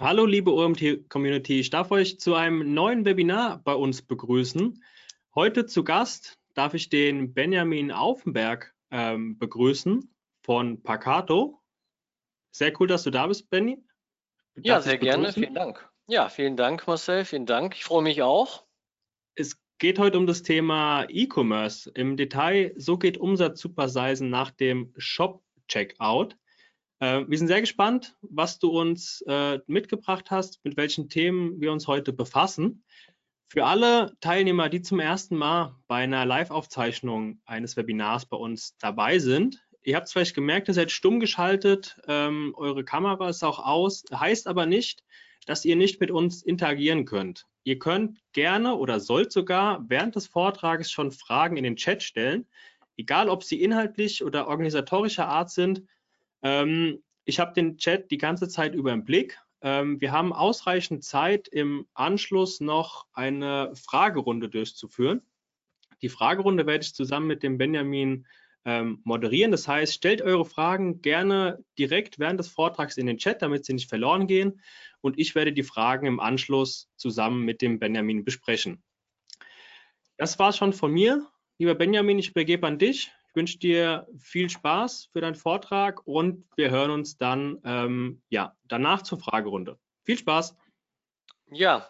[0.00, 4.80] Hallo liebe OMT-Community, ich darf euch zu einem neuen Webinar bei uns begrüßen.
[5.34, 10.08] Heute zu Gast darf ich den Benjamin Aufenberg ähm, begrüßen
[10.44, 11.60] von Pacato.
[12.52, 13.82] Sehr cool, dass du da bist, Benny.
[14.62, 15.90] Ja, sehr gerne, vielen Dank.
[16.06, 17.74] Ja, vielen Dank, Marcel, vielen Dank.
[17.74, 18.66] Ich freue mich auch.
[19.34, 21.90] Es geht heute um das Thema E-Commerce.
[21.96, 26.36] Im Detail, so geht Umsatz Supersizen nach dem Shop-Checkout.
[27.00, 31.72] Äh, wir sind sehr gespannt, was du uns äh, mitgebracht hast, mit welchen Themen wir
[31.72, 32.84] uns heute befassen.
[33.50, 39.18] Für alle Teilnehmer, die zum ersten Mal bei einer Live-Aufzeichnung eines Webinars bei uns dabei
[39.18, 43.58] sind, ihr habt es vielleicht gemerkt, ihr seid stumm geschaltet, ähm, eure Kamera ist auch
[43.58, 45.02] aus, heißt aber nicht,
[45.46, 47.46] dass ihr nicht mit uns interagieren könnt.
[47.64, 52.46] Ihr könnt gerne oder sollt sogar während des Vortrages schon Fragen in den Chat stellen,
[52.98, 55.84] egal ob sie inhaltlich oder organisatorischer Art sind.
[56.42, 59.38] Ähm, ich habe den Chat die ganze Zeit über im Blick.
[59.60, 65.22] Ähm, wir haben ausreichend Zeit, im Anschluss noch eine Fragerunde durchzuführen.
[66.00, 68.26] Die Fragerunde werde ich zusammen mit dem Benjamin
[68.64, 69.50] ähm, moderieren.
[69.50, 73.74] Das heißt, stellt eure Fragen gerne direkt während des Vortrags in den Chat, damit sie
[73.74, 74.60] nicht verloren gehen.
[75.00, 78.82] Und ich werde die Fragen im Anschluss zusammen mit dem Benjamin besprechen.
[80.16, 81.26] Das war es schon von mir.
[81.58, 86.70] Lieber Benjamin, ich übergebe an dich wünsche dir viel Spaß für deinen Vortrag und wir
[86.70, 89.78] hören uns dann ähm, ja, danach zur Fragerunde.
[90.04, 90.56] Viel Spaß.
[91.50, 91.88] Ja,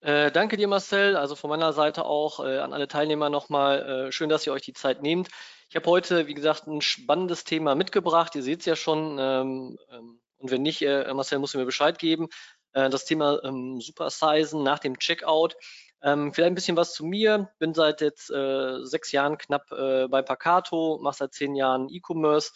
[0.00, 1.16] äh, danke dir, Marcel.
[1.16, 4.08] Also von meiner Seite auch äh, an alle Teilnehmer nochmal.
[4.08, 5.28] Äh, schön, dass ihr euch die Zeit nehmt.
[5.70, 8.34] Ich habe heute, wie gesagt, ein spannendes Thema mitgebracht.
[8.34, 9.18] Ihr seht es ja schon.
[9.20, 12.28] Ähm, ähm, und wenn nicht, äh, Marcel muss mir Bescheid geben.
[12.72, 15.54] Äh, das Thema ähm, Supersizen nach dem Checkout.
[16.02, 17.50] Ähm, vielleicht ein bisschen was zu mir.
[17.58, 22.52] Bin seit jetzt äh, sechs Jahren knapp äh, bei Pacato, mache seit zehn Jahren E-Commerce.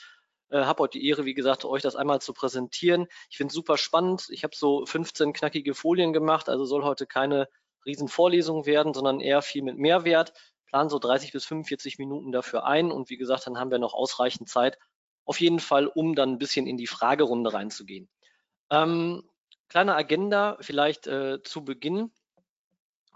[0.48, 3.06] Äh, habe heute die Ehre, wie gesagt, euch das einmal zu präsentieren.
[3.30, 4.26] Ich finde es super spannend.
[4.30, 7.48] Ich habe so 15 knackige Folien gemacht, also soll heute keine
[7.84, 10.32] Riesenvorlesung werden, sondern eher viel mit Mehrwert.
[10.66, 13.94] Plan so 30 bis 45 Minuten dafür ein und wie gesagt, dann haben wir noch
[13.94, 14.78] ausreichend Zeit,
[15.24, 18.08] auf jeden Fall, um dann ein bisschen in die Fragerunde reinzugehen.
[18.70, 19.22] Ähm,
[19.68, 22.12] kleine Agenda vielleicht äh, zu Beginn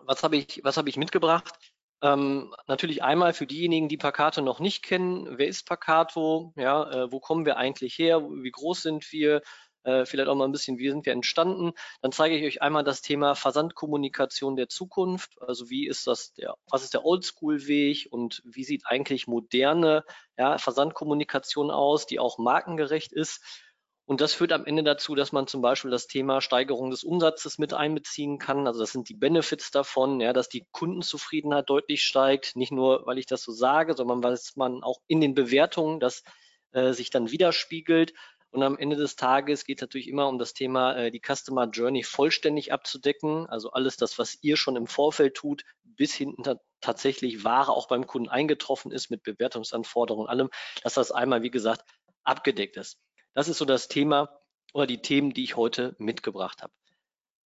[0.04, 1.52] was habe ich, was habe ich mitgebracht?
[2.02, 5.38] Ähm, natürlich einmal für diejenigen, die Pacato noch nicht kennen.
[5.38, 6.52] Wer ist Pacato?
[6.56, 8.22] Ja, äh, wo kommen wir eigentlich her?
[8.22, 9.42] Wie groß sind wir?
[9.82, 11.72] Äh, vielleicht auch mal ein bisschen, wie sind wir entstanden?
[12.02, 15.40] Dann zeige ich euch einmal das Thema Versandkommunikation der Zukunft.
[15.40, 20.04] Also wie ist das der, was ist der Oldschool-Weg und wie sieht eigentlich moderne
[20.36, 23.42] ja, Versandkommunikation aus, die auch markengerecht ist?
[24.10, 27.58] Und das führt am Ende dazu, dass man zum Beispiel das Thema Steigerung des Umsatzes
[27.58, 28.66] mit einbeziehen kann.
[28.66, 32.56] Also das sind die Benefits davon, ja, dass die Kundenzufriedenheit deutlich steigt.
[32.56, 36.24] Nicht nur, weil ich das so sage, sondern weil man auch in den Bewertungen das
[36.72, 38.12] äh, sich dann widerspiegelt.
[38.50, 41.68] Und am Ende des Tages geht es natürlich immer um das Thema, äh, die Customer
[41.68, 43.46] Journey vollständig abzudecken.
[43.46, 48.08] Also alles das, was ihr schon im Vorfeld tut, bis hinten tatsächlich Ware auch beim
[48.08, 50.50] Kunden eingetroffen ist mit Bewertungsanforderungen und allem,
[50.82, 51.84] dass das einmal, wie gesagt,
[52.24, 52.98] abgedeckt ist.
[53.34, 54.40] Das ist so das Thema
[54.72, 56.72] oder die Themen, die ich heute mitgebracht habe.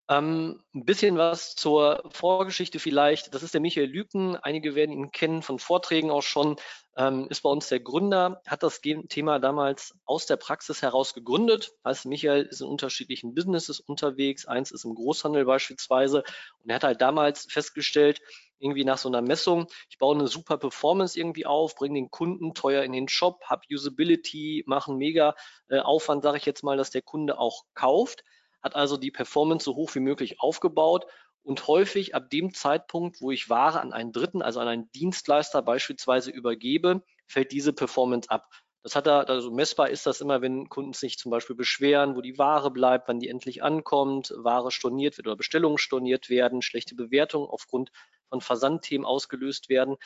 [0.06, 3.34] Ähm, ein bisschen was zur Vorgeschichte vielleicht.
[3.34, 4.36] Das ist der Michael Lüken.
[4.36, 6.56] Einige werden ihn kennen von Vorträgen auch schon.
[6.96, 11.72] Ähm, ist bei uns der Gründer, hat das Thema damals aus der Praxis heraus gegründet.
[11.84, 14.44] Heißt, Michael ist in unterschiedlichen Businesses unterwegs.
[14.44, 16.22] Eins ist im Großhandel beispielsweise.
[16.62, 18.20] Und er hat halt damals festgestellt,
[18.58, 22.54] irgendwie nach so einer Messung, ich baue eine super Performance irgendwie auf, bringe den Kunden
[22.54, 25.34] teuer in den Shop, habe Usability, mache einen mega
[25.68, 28.24] äh, Aufwand, sage ich jetzt mal, dass der Kunde auch kauft,
[28.62, 31.06] hat also die Performance so hoch wie möglich aufgebaut
[31.42, 35.62] und häufig ab dem Zeitpunkt, wo ich Ware an einen Dritten, also an einen Dienstleister
[35.62, 38.48] beispielsweise übergebe, fällt diese Performance ab.
[38.82, 42.20] Das hat er, also messbar ist das immer, wenn Kunden sich zum Beispiel beschweren, wo
[42.20, 46.94] die Ware bleibt, wann die endlich ankommt, Ware storniert wird oder Bestellungen storniert werden, schlechte
[46.94, 47.90] Bewertungen aufgrund
[48.34, 49.96] von Versandthemen ausgelöst werden.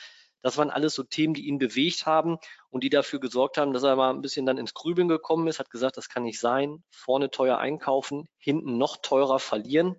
[0.41, 2.37] Das waren alles so Themen, die ihn bewegt haben
[2.69, 5.59] und die dafür gesorgt haben, dass er mal ein bisschen dann ins Grübeln gekommen ist,
[5.59, 9.97] hat gesagt, das kann nicht sein, vorne teuer einkaufen, hinten noch teurer verlieren.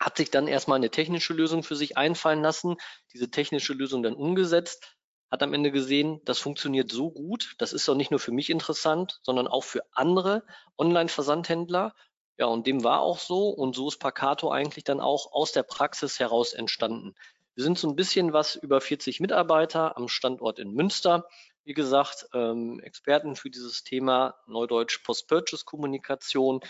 [0.00, 2.76] Hat sich dann erstmal eine technische Lösung für sich einfallen lassen,
[3.12, 4.96] diese technische Lösung dann umgesetzt,
[5.30, 8.50] hat am Ende gesehen, das funktioniert so gut, das ist doch nicht nur für mich
[8.50, 10.44] interessant, sondern auch für andere
[10.78, 11.94] Online-Versandhändler.
[12.38, 15.62] Ja, und dem war auch so und so ist Pacato eigentlich dann auch aus der
[15.62, 17.14] Praxis heraus entstanden.
[17.56, 21.26] Wir sind so ein bisschen was über 40 Mitarbeiter am Standort in Münster.
[21.64, 26.60] Wie gesagt, ähm, Experten für dieses Thema Neudeutsch Post-Purchase-Kommunikation.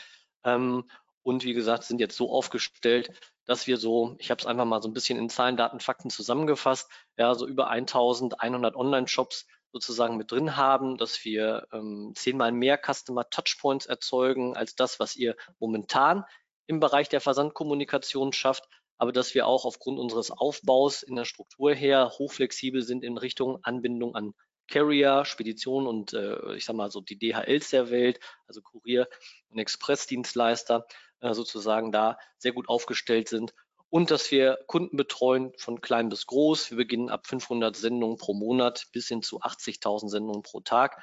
[0.44, 0.88] Ähm,
[1.24, 3.10] und wie gesagt, sind jetzt so aufgestellt,
[3.46, 6.08] dass wir so, ich habe es einfach mal so ein bisschen in Zahlen, Daten, Fakten
[6.08, 12.78] zusammengefasst, ja, so über 1100 Online-Shops sozusagen mit drin haben, dass wir ähm, zehnmal mehr
[12.78, 16.24] Customer Touchpoints erzeugen als das, was ihr momentan
[16.68, 21.74] im Bereich der Versandkommunikation schafft, aber dass wir auch aufgrund unseres Aufbaus in der Struktur
[21.74, 24.34] her hochflexibel sind in Richtung Anbindung an
[24.68, 29.08] Carrier, Spedition und äh, ich sag mal so die DHLs der Welt, also Kurier-
[29.48, 30.86] und Expressdienstleister
[31.20, 33.54] äh, sozusagen da sehr gut aufgestellt sind
[33.90, 36.70] und dass wir Kunden betreuen von klein bis groß.
[36.70, 41.02] Wir beginnen ab 500 Sendungen pro Monat bis hin zu 80.000 Sendungen pro Tag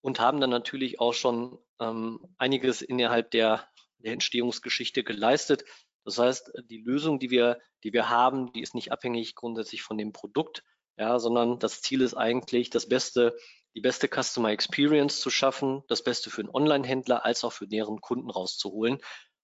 [0.00, 3.66] und haben dann natürlich auch schon ähm, einiges innerhalb der,
[3.98, 5.64] der Entstehungsgeschichte geleistet.
[6.08, 9.98] Das heißt, die Lösung, die wir, die wir haben, die ist nicht abhängig grundsätzlich von
[9.98, 10.64] dem Produkt,
[10.96, 13.36] ja, sondern das Ziel ist eigentlich, das beste,
[13.74, 18.00] die beste Customer Experience zu schaffen, das Beste für einen Online-Händler als auch für deren
[18.00, 19.00] Kunden rauszuholen.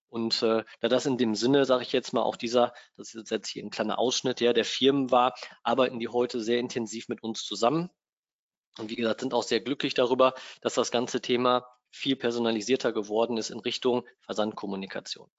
[0.09, 3.31] Und äh, da das in dem Sinne, sage ich jetzt mal, auch dieser, das ist
[3.31, 5.35] jetzt hier ein kleiner Ausschnitt ja, der Firmen war,
[5.65, 7.91] arbeiten die heute sehr intensiv mit uns zusammen.
[8.79, 10.33] Und wie gesagt, sind auch sehr glücklich darüber,
[10.63, 15.31] dass das ganze Thema viel personalisierter geworden ist in Richtung Versandkommunikation.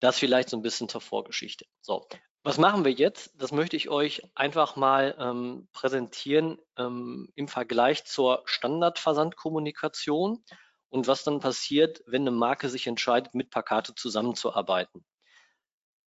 [0.00, 1.66] Das vielleicht so ein bisschen zur Vorgeschichte.
[1.80, 2.06] So,
[2.42, 3.32] was machen wir jetzt?
[3.36, 10.44] Das möchte ich euch einfach mal ähm, präsentieren ähm, im Vergleich zur Standardversandkommunikation
[10.88, 15.04] und was dann passiert, wenn eine Marke sich entscheidet, mit Pakate zusammenzuarbeiten.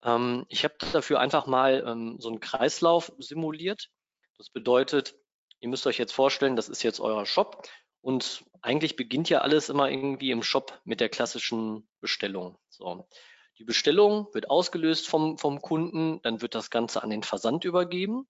[0.03, 3.89] Ähm, ich habe dafür einfach mal ähm, so einen Kreislauf simuliert.
[4.37, 5.15] Das bedeutet,
[5.59, 7.67] ihr müsst euch jetzt vorstellen, das ist jetzt euer Shop
[8.01, 12.57] und eigentlich beginnt ja alles immer irgendwie im Shop mit der klassischen Bestellung.
[12.69, 13.07] So.
[13.57, 18.27] Die Bestellung wird ausgelöst vom, vom Kunden, dann wird das Ganze an den Versand übergeben.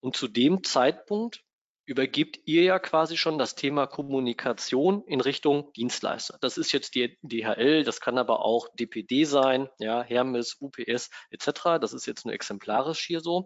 [0.00, 1.42] Und zu dem Zeitpunkt
[1.86, 6.38] übergibt ihr ja quasi schon das Thema Kommunikation in Richtung Dienstleister.
[6.40, 11.78] Das ist jetzt die DHL, das kann aber auch DPD sein, ja, Hermes, UPS etc.
[11.80, 13.44] Das ist jetzt nur exemplarisch hier so.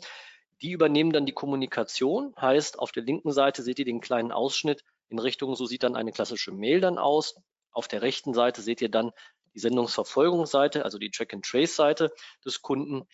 [0.63, 4.85] Die übernehmen dann die Kommunikation, heißt auf der linken Seite seht ihr den kleinen Ausschnitt
[5.09, 7.37] in Richtung, so sieht dann eine klassische Mail dann aus.
[7.71, 9.13] Auf der rechten Seite seht ihr dann
[9.55, 12.13] die Sendungsverfolgungsseite, also die Track-and-Trace-Seite
[12.45, 13.07] des Kunden.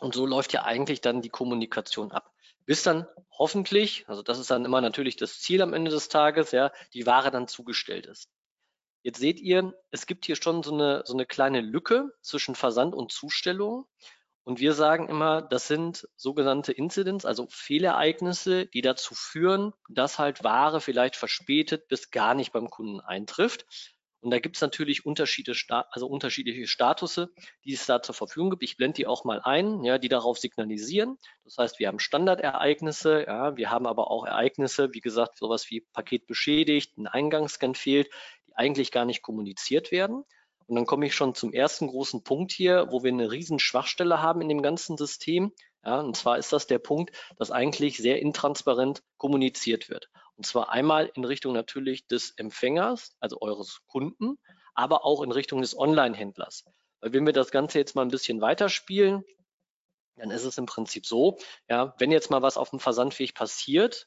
[0.00, 2.32] Und so läuft ja eigentlich dann die Kommunikation ab.
[2.66, 6.52] Bis dann hoffentlich, also das ist dann immer natürlich das Ziel am Ende des Tages,
[6.52, 8.28] ja, die Ware dann zugestellt ist.
[9.02, 12.94] Jetzt seht ihr, es gibt hier schon so eine, so eine kleine Lücke zwischen Versand
[12.94, 13.86] und Zustellung.
[14.44, 20.44] Und wir sagen immer, das sind sogenannte Incidents, also Fehlereignisse, die dazu führen, dass halt
[20.44, 23.64] Ware vielleicht verspätet bis gar nicht beim Kunden eintrifft.
[24.20, 25.54] Und da gibt es natürlich Unterschiede,
[25.90, 27.30] also unterschiedliche Statusse,
[27.64, 28.62] die es da zur Verfügung gibt.
[28.62, 31.16] Ich blende die auch mal ein, ja, die darauf signalisieren.
[31.44, 35.80] Das heißt, wir haben Standardereignisse, ja, wir haben aber auch Ereignisse, wie gesagt, sowas wie
[35.92, 38.08] Paket beschädigt, ein Eingangsscan fehlt,
[38.46, 40.24] die eigentlich gar nicht kommuniziert werden.
[40.66, 44.22] Und dann komme ich schon zum ersten großen Punkt hier, wo wir eine riesen Schwachstelle
[44.22, 45.52] haben in dem ganzen System.
[45.84, 50.10] Ja, und zwar ist das der Punkt, dass eigentlich sehr intransparent kommuniziert wird.
[50.40, 54.38] Und zwar einmal in Richtung natürlich des Empfängers, also eures Kunden,
[54.72, 56.64] aber auch in Richtung des Online-Händlers.
[57.00, 59.22] Weil wenn wir das Ganze jetzt mal ein bisschen weiterspielen,
[60.16, 61.36] dann ist es im Prinzip so,
[61.68, 64.06] ja, wenn jetzt mal was auf dem Versandweg passiert,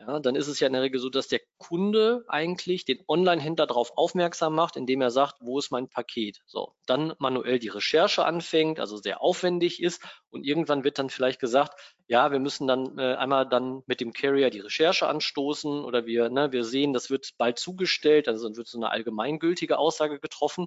[0.00, 3.66] ja, dann ist es ja in der Regel so, dass der Kunde eigentlich den Online-Händler
[3.66, 6.40] darauf aufmerksam macht, indem er sagt, wo ist mein Paket?
[6.46, 11.38] So, dann manuell die Recherche anfängt, also sehr aufwendig ist und irgendwann wird dann vielleicht
[11.38, 16.06] gesagt, ja, wir müssen dann äh, einmal dann mit dem Carrier die Recherche anstoßen oder
[16.06, 20.18] wir, ne, wir sehen, das wird bald zugestellt, also dann wird so eine allgemeingültige Aussage
[20.18, 20.66] getroffen.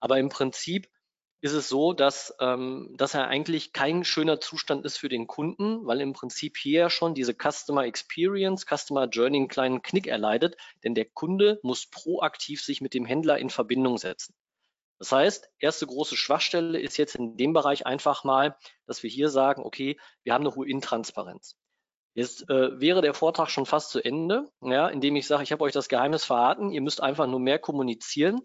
[0.00, 0.86] Aber im Prinzip
[1.46, 5.86] ist es so, dass, ähm, dass er eigentlich kein schöner Zustand ist für den Kunden,
[5.86, 10.96] weil im Prinzip hier schon diese Customer Experience, Customer Journey einen kleinen Knick erleidet, denn
[10.96, 14.34] der Kunde muss proaktiv sich mit dem Händler in Verbindung setzen.
[14.98, 19.28] Das heißt, erste große Schwachstelle ist jetzt in dem Bereich einfach mal, dass wir hier
[19.28, 21.56] sagen, okay, wir haben eine hohe Intransparenz.
[22.14, 25.62] Jetzt äh, wäre der Vortrag schon fast zu Ende, ja, indem ich sage, ich habe
[25.62, 28.40] euch das Geheimnis verraten, ihr müsst einfach nur mehr kommunizieren.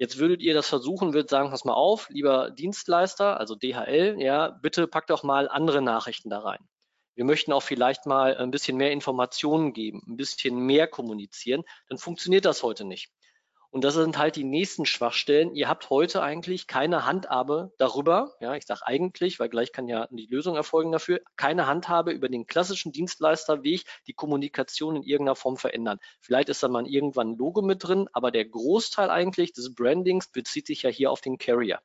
[0.00, 4.48] Jetzt würdet ihr das versuchen, würdet sagen, pass mal auf, lieber Dienstleister, also DHL, ja,
[4.48, 6.66] bitte packt doch mal andere Nachrichten da rein.
[7.14, 11.64] Wir möchten auch vielleicht mal ein bisschen mehr Informationen geben, ein bisschen mehr kommunizieren.
[11.90, 13.10] Dann funktioniert das heute nicht.
[13.72, 15.54] Und das sind halt die nächsten Schwachstellen.
[15.54, 20.08] Ihr habt heute eigentlich keine Handhabe darüber, ja, ich sage eigentlich, weil gleich kann ja
[20.10, 25.56] die Lösung erfolgen dafür, keine Handhabe über den klassischen Dienstleisterweg, die Kommunikation in irgendeiner Form
[25.56, 26.00] verändern.
[26.20, 30.26] Vielleicht ist da mal irgendwann ein Logo mit drin, aber der Großteil eigentlich des Brandings
[30.32, 31.80] bezieht sich ja hier auf den Carrier.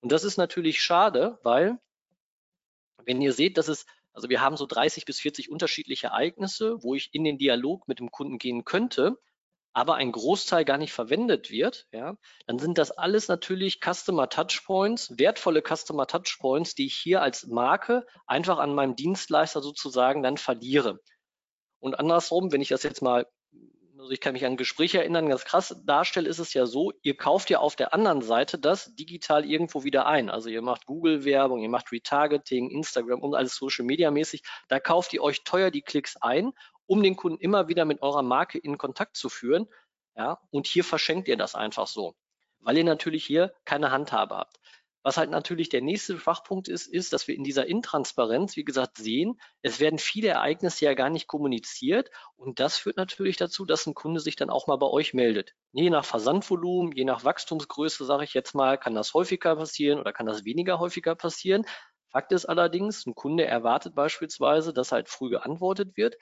[0.00, 1.78] Und das ist natürlich schade, weil
[3.04, 6.94] wenn ihr seht, dass es also wir haben so 30 bis 40 unterschiedliche Ereignisse, wo
[6.94, 9.18] ich in den Dialog mit dem Kunden gehen könnte
[9.76, 12.16] aber ein Großteil gar nicht verwendet wird, ja,
[12.46, 18.06] dann sind das alles natürlich Customer Touchpoints, wertvolle Customer Touchpoints, die ich hier als Marke
[18.26, 21.00] einfach an meinem Dienstleister sozusagen dann verliere.
[21.78, 23.26] Und andersrum, wenn ich das jetzt mal
[23.98, 27.16] also ich kann mich an Gespräche erinnern, ganz krass darstelle, ist es ja so, ihr
[27.16, 30.28] kauft ja auf der anderen Seite das digital irgendwo wieder ein.
[30.28, 34.42] Also ihr macht Google-Werbung, ihr macht Retargeting, Instagram und alles Social-Media-mäßig.
[34.68, 36.52] Da kauft ihr euch teuer die Klicks ein,
[36.86, 39.68] um den Kunden immer wieder mit eurer Marke in Kontakt zu führen.
[40.16, 42.14] Ja, und hier verschenkt ihr das einfach so,
[42.60, 44.58] weil ihr natürlich hier keine Handhabe habt.
[45.06, 48.98] Was halt natürlich der nächste Schwachpunkt ist, ist, dass wir in dieser Intransparenz, wie gesagt,
[48.98, 53.86] sehen, es werden viele Ereignisse ja gar nicht kommuniziert und das führt natürlich dazu, dass
[53.86, 55.54] ein Kunde sich dann auch mal bei euch meldet.
[55.70, 60.12] Je nach Versandvolumen, je nach Wachstumsgröße, sage ich jetzt mal, kann das häufiger passieren oder
[60.12, 61.64] kann das weniger häufiger passieren.
[62.10, 66.16] Fakt ist allerdings, ein Kunde erwartet beispielsweise, dass halt früh geantwortet wird.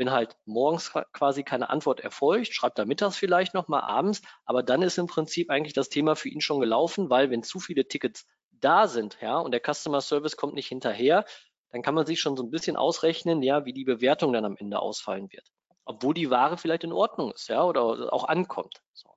[0.00, 4.80] Wenn halt morgens quasi keine Antwort erfolgt, schreibt er mittags vielleicht nochmal abends, aber dann
[4.80, 8.26] ist im Prinzip eigentlich das Thema für ihn schon gelaufen, weil wenn zu viele Tickets
[8.50, 11.26] da sind, ja, und der Customer Service kommt nicht hinterher,
[11.70, 14.56] dann kann man sich schon so ein bisschen ausrechnen, ja, wie die Bewertung dann am
[14.56, 15.52] Ende ausfallen wird.
[15.84, 18.80] Obwohl die Ware vielleicht in Ordnung ist, ja, oder auch ankommt.
[18.94, 19.10] So.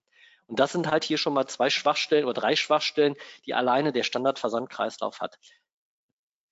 [0.47, 4.03] Und das sind halt hier schon mal zwei Schwachstellen oder drei Schwachstellen, die alleine der
[4.03, 5.39] Standardversandkreislauf hat.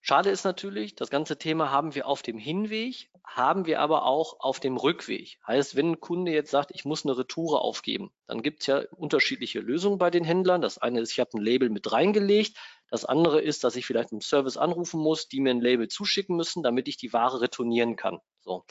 [0.03, 4.39] Schade ist natürlich, das ganze Thema haben wir auf dem Hinweg, haben wir aber auch
[4.39, 5.37] auf dem Rückweg.
[5.45, 8.81] Heißt, wenn ein Kunde jetzt sagt, ich muss eine Retoure aufgeben, dann gibt es ja
[8.97, 10.61] unterschiedliche Lösungen bei den Händlern.
[10.61, 12.57] Das eine ist, ich habe ein Label mit reingelegt.
[12.89, 16.35] Das andere ist, dass ich vielleicht einen Service anrufen muss, die mir ein Label zuschicken
[16.35, 18.19] müssen, damit ich die Ware retournieren kann.
[18.41, 18.65] So.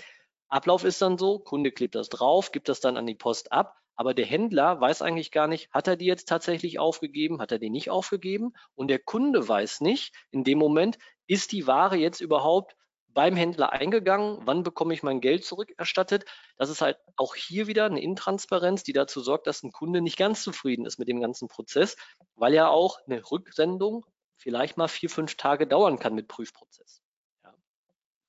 [0.49, 3.77] Ablauf ist dann so, Kunde klebt das drauf, gibt das dann an die Post ab
[4.01, 7.59] aber der Händler weiß eigentlich gar nicht, hat er die jetzt tatsächlich aufgegeben, hat er
[7.59, 8.55] die nicht aufgegeben?
[8.75, 12.77] Und der Kunde weiß nicht in dem Moment, ist die Ware jetzt überhaupt
[13.09, 14.39] beim Händler eingegangen?
[14.47, 16.25] Wann bekomme ich mein Geld zurückerstattet?
[16.57, 20.17] Das ist halt auch hier wieder eine Intransparenz, die dazu sorgt, dass ein Kunde nicht
[20.17, 21.99] ganz zufrieden ist mit dem ganzen Prozess,
[22.37, 27.03] weil ja auch eine Rücksendung vielleicht mal vier, fünf Tage dauern kann mit Prüfprozess.
[27.45, 27.53] Ja.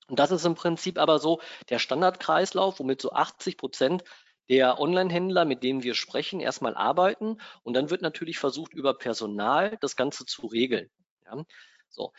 [0.10, 4.04] Und das ist im Prinzip aber so der Standardkreislauf, womit so 80 Prozent
[4.52, 9.78] der Online-Händler, mit dem wir sprechen, erstmal arbeiten und dann wird natürlich versucht, über Personal
[9.80, 10.90] das Ganze zu regeln.
[11.26, 11.46] Ja?
[11.88, 12.12] So.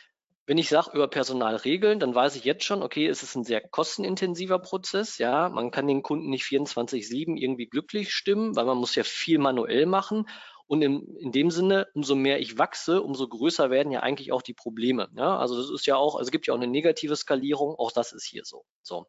[0.47, 3.45] Wenn ich sage, über Personal regeln, dann weiß ich jetzt schon, okay, es ist ein
[3.45, 5.19] sehr kostenintensiver Prozess.
[5.19, 9.39] Ja, man kann den Kunden nicht 24-7 irgendwie glücklich stimmen, weil man muss ja viel
[9.39, 10.27] manuell machen.
[10.67, 14.43] Und in, in dem Sinne, umso mehr ich wachse, umso größer werden ja eigentlich auch
[14.43, 15.11] die Probleme.
[15.15, 17.93] Ja, also das ist ja auch, also es gibt ja auch eine negative Skalierung, auch
[17.93, 18.65] das ist hier so.
[18.83, 19.07] So.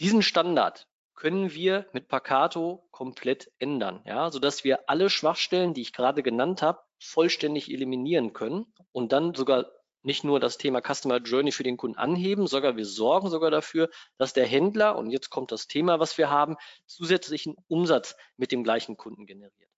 [0.00, 0.88] Diesen Standard,
[1.22, 6.62] können wir mit Pacato komplett ändern, ja, sodass wir alle Schwachstellen, die ich gerade genannt
[6.62, 9.70] habe, vollständig eliminieren können und dann sogar
[10.02, 13.88] nicht nur das Thema Customer Journey für den Kunden anheben, sogar wir sorgen sogar dafür,
[14.18, 18.64] dass der Händler, und jetzt kommt das Thema, was wir haben, zusätzlichen Umsatz mit dem
[18.64, 19.70] gleichen Kunden generiert.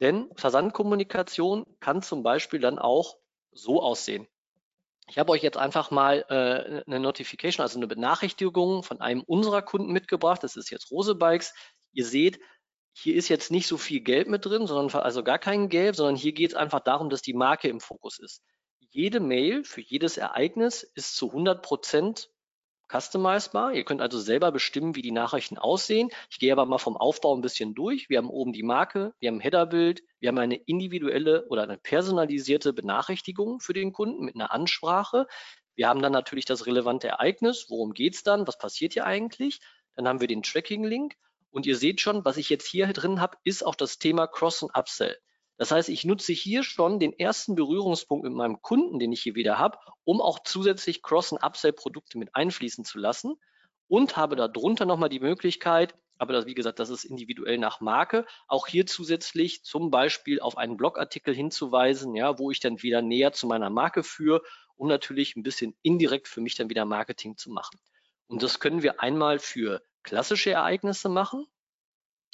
[0.00, 3.18] Denn Versandkommunikation kann zum Beispiel dann auch
[3.52, 4.26] so aussehen.
[5.06, 9.62] Ich habe euch jetzt einfach mal äh, eine Notification, also eine Benachrichtigung von einem unserer
[9.62, 10.42] Kunden mitgebracht.
[10.42, 11.52] Das ist jetzt Rose Bikes.
[11.92, 12.40] Ihr seht,
[12.92, 16.16] hier ist jetzt nicht so viel Gelb mit drin, sondern also gar kein Gelb, sondern
[16.16, 18.42] hier geht es einfach darum, dass die Marke im Fokus ist.
[18.90, 22.30] Jede Mail für jedes Ereignis ist zu 100 Prozent
[22.94, 23.72] customizbar.
[23.72, 26.10] Ihr könnt also selber bestimmen, wie die Nachrichten aussehen.
[26.30, 28.08] Ich gehe aber mal vom Aufbau ein bisschen durch.
[28.08, 31.78] Wir haben oben die Marke, wir haben ein Headerbild, wir haben eine individuelle oder eine
[31.78, 35.26] personalisierte Benachrichtigung für den Kunden mit einer Ansprache.
[35.74, 37.66] Wir haben dann natürlich das relevante Ereignis.
[37.68, 38.46] Worum geht es dann?
[38.46, 39.60] Was passiert hier eigentlich?
[39.96, 41.14] Dann haben wir den Tracking-Link.
[41.50, 44.62] Und ihr seht schon, was ich jetzt hier drin habe, ist auch das Thema Cross-
[44.62, 45.18] und Upsell.
[45.56, 49.34] Das heißt, ich nutze hier schon den ersten Berührungspunkt mit meinem Kunden, den ich hier
[49.34, 53.34] wieder habe, um auch zusätzlich Cross- und Upsell-Produkte mit einfließen zu lassen
[53.86, 58.24] und habe darunter nochmal die Möglichkeit, aber das, wie gesagt, das ist individuell nach Marke,
[58.46, 63.32] auch hier zusätzlich zum Beispiel auf einen Blogartikel hinzuweisen, ja, wo ich dann wieder näher
[63.32, 64.42] zu meiner Marke führe,
[64.76, 67.78] um natürlich ein bisschen indirekt für mich dann wieder Marketing zu machen.
[68.26, 71.46] Und das können wir einmal für klassische Ereignisse machen,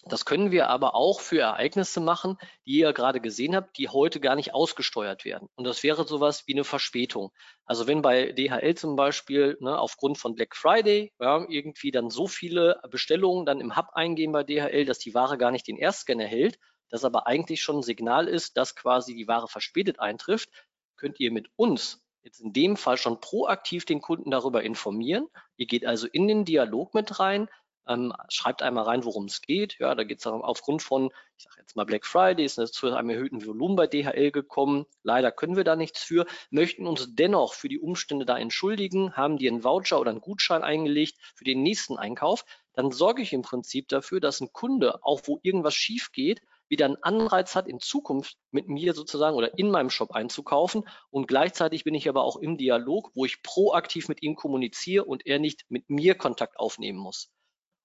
[0.07, 4.21] das können wir aber auch für Ereignisse machen, die ihr gerade gesehen habt, die heute
[4.21, 5.49] gar nicht ausgesteuert werden.
[5.57, 7.33] Und das wäre sowas wie eine Verspätung.
[7.65, 12.27] Also wenn bei DHL zum Beispiel ne, aufgrund von Black Friday ja, irgendwie dann so
[12.27, 16.21] viele Bestellungen dann im Hub eingehen bei DHL, dass die Ware gar nicht den Erstscan
[16.21, 20.49] erhält, das aber eigentlich schon ein Signal ist, dass quasi die Ware verspätet eintrifft,
[20.97, 25.29] könnt ihr mit uns jetzt in dem Fall schon proaktiv den Kunden darüber informieren.
[25.57, 27.49] Ihr geht also in den Dialog mit rein,
[27.89, 29.79] ähm, schreibt einmal rein, worum es geht.
[29.79, 32.93] Ja, da geht es aufgrund von, ich sage jetzt mal Black Friday, ist es zu
[32.93, 34.87] einem erhöhten Volumen bei DHL gekommen.
[35.03, 39.39] Leider können wir da nichts für, möchten uns dennoch für die Umstände da entschuldigen, haben
[39.39, 42.45] dir einen Voucher oder einen Gutschein eingelegt für den nächsten Einkauf.
[42.75, 46.87] Dann sorge ich im Prinzip dafür, dass ein Kunde, auch wo irgendwas schief geht, wieder
[46.87, 50.85] einen Anreiz hat, in Zukunft mit mir sozusagen oder in meinem Shop einzukaufen.
[51.11, 55.27] Und gleichzeitig bin ich aber auch im Dialog, wo ich proaktiv mit ihm kommuniziere und
[55.27, 57.33] er nicht mit mir Kontakt aufnehmen muss.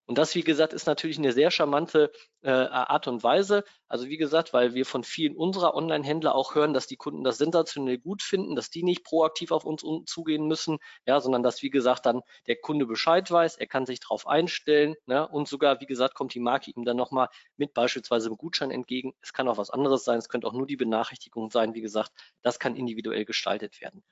[0.07, 3.63] Und das, wie gesagt, ist natürlich eine sehr charmante äh, Art und Weise.
[3.87, 7.39] Also wie gesagt, weil wir von vielen unserer Online-Händler auch hören, dass die Kunden das
[7.39, 11.71] sensationell gut finden, dass die nicht proaktiv auf uns zugehen müssen, ja, sondern dass, wie
[11.71, 15.87] gesagt, dann der Kunde Bescheid weiß, er kann sich darauf einstellen ne, und sogar, wie
[15.87, 19.13] gesagt, kommt die Marke ihm dann nochmal mit beispielsweise einem Gutschein entgegen.
[19.21, 22.11] Es kann auch was anderes sein, es könnte auch nur die Benachrichtigung sein, wie gesagt,
[22.43, 24.03] das kann individuell gestaltet werden.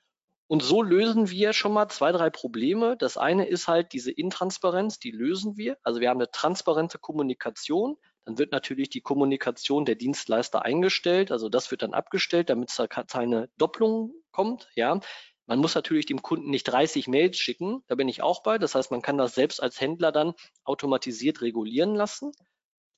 [0.46, 2.96] Und so lösen wir schon mal zwei, drei Probleme.
[2.98, 5.78] Das eine ist halt diese Intransparenz, die lösen wir.
[5.82, 7.96] Also wir haben eine transparente Kommunikation.
[8.26, 11.32] Dann wird natürlich die Kommunikation der Dienstleister eingestellt.
[11.32, 14.68] Also das wird dann abgestellt, damit es da keine Doppelung kommt.
[14.74, 15.00] Ja,
[15.46, 17.82] man muss natürlich dem Kunden nicht 30 Mails schicken.
[17.86, 18.58] Da bin ich auch bei.
[18.58, 20.34] Das heißt, man kann das selbst als Händler dann
[20.64, 22.32] automatisiert regulieren lassen.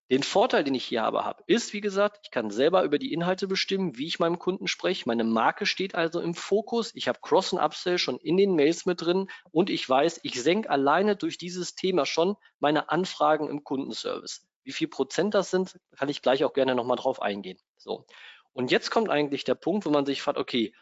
[0.09, 3.13] Den Vorteil, den ich hier aber habe, ist, wie gesagt, ich kann selber über die
[3.13, 5.03] Inhalte bestimmen, wie ich meinem Kunden spreche.
[5.07, 6.93] Meine Marke steht also im Fokus.
[6.95, 10.41] Ich habe Cross- und Upsell schon in den Mails mit drin und ich weiß, ich
[10.41, 14.47] senke alleine durch dieses Thema schon meine Anfragen im Kundenservice.
[14.63, 17.59] Wie viel Prozent das sind, kann ich gleich auch gerne nochmal drauf eingehen.
[17.77, 18.07] So.
[18.53, 20.73] Und jetzt kommt eigentlich der Punkt, wo man sich fragt, okay,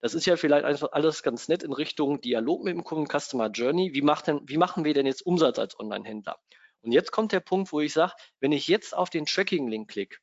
[0.00, 3.50] das ist ja vielleicht einfach alles ganz nett in Richtung Dialog mit dem Kunden, Customer
[3.50, 3.92] Journey.
[3.92, 6.38] Wie, macht denn, wie machen wir denn jetzt Umsatz als Online-Händler?
[6.82, 10.18] Und jetzt kommt der Punkt, wo ich sage, wenn ich jetzt auf den Tracking-Link klicke,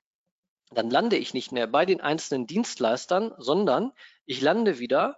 [0.71, 3.93] dann lande ich nicht mehr bei den einzelnen Dienstleistern, sondern
[4.25, 5.17] ich lande wieder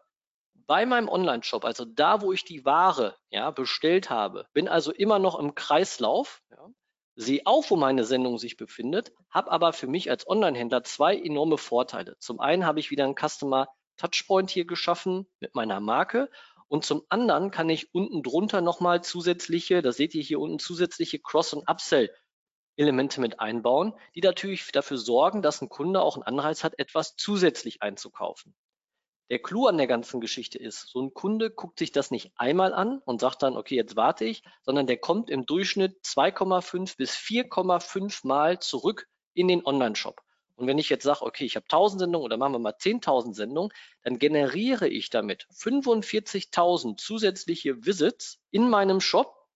[0.54, 5.18] bei meinem Online-Shop, also da, wo ich die Ware ja, bestellt habe, bin also immer
[5.18, 6.70] noch im Kreislauf, ja,
[7.16, 11.58] sehe auch, wo meine Sendung sich befindet, habe aber für mich als Online-Händler zwei enorme
[11.58, 12.16] Vorteile.
[12.20, 13.68] Zum einen habe ich wieder einen Customer
[13.98, 16.30] Touchpoint hier geschaffen mit meiner Marke
[16.70, 21.20] und zum anderen kann ich unten drunter nochmal zusätzliche, das seht ihr hier unten, zusätzliche
[21.20, 26.64] Cross- und Upsell-Elemente mit einbauen, die natürlich dafür sorgen, dass ein Kunde auch einen Anreiz
[26.64, 28.56] hat, etwas zusätzlich einzukaufen.
[29.32, 32.74] Der Clou an der ganzen Geschichte ist, so ein Kunde guckt sich das nicht einmal
[32.74, 37.16] an und sagt dann, okay, jetzt warte ich, sondern der kommt im Durchschnitt 2,5 bis
[37.16, 40.22] 4,5 Mal zurück in den Online-Shop.
[40.60, 43.34] Und wenn ich jetzt sage, okay, ich habe 1000 Sendungen oder machen wir mal 10.000
[43.34, 43.72] Sendungen,
[44.04, 49.48] dann generiere ich damit 45.000 zusätzliche Visits in meinem Shop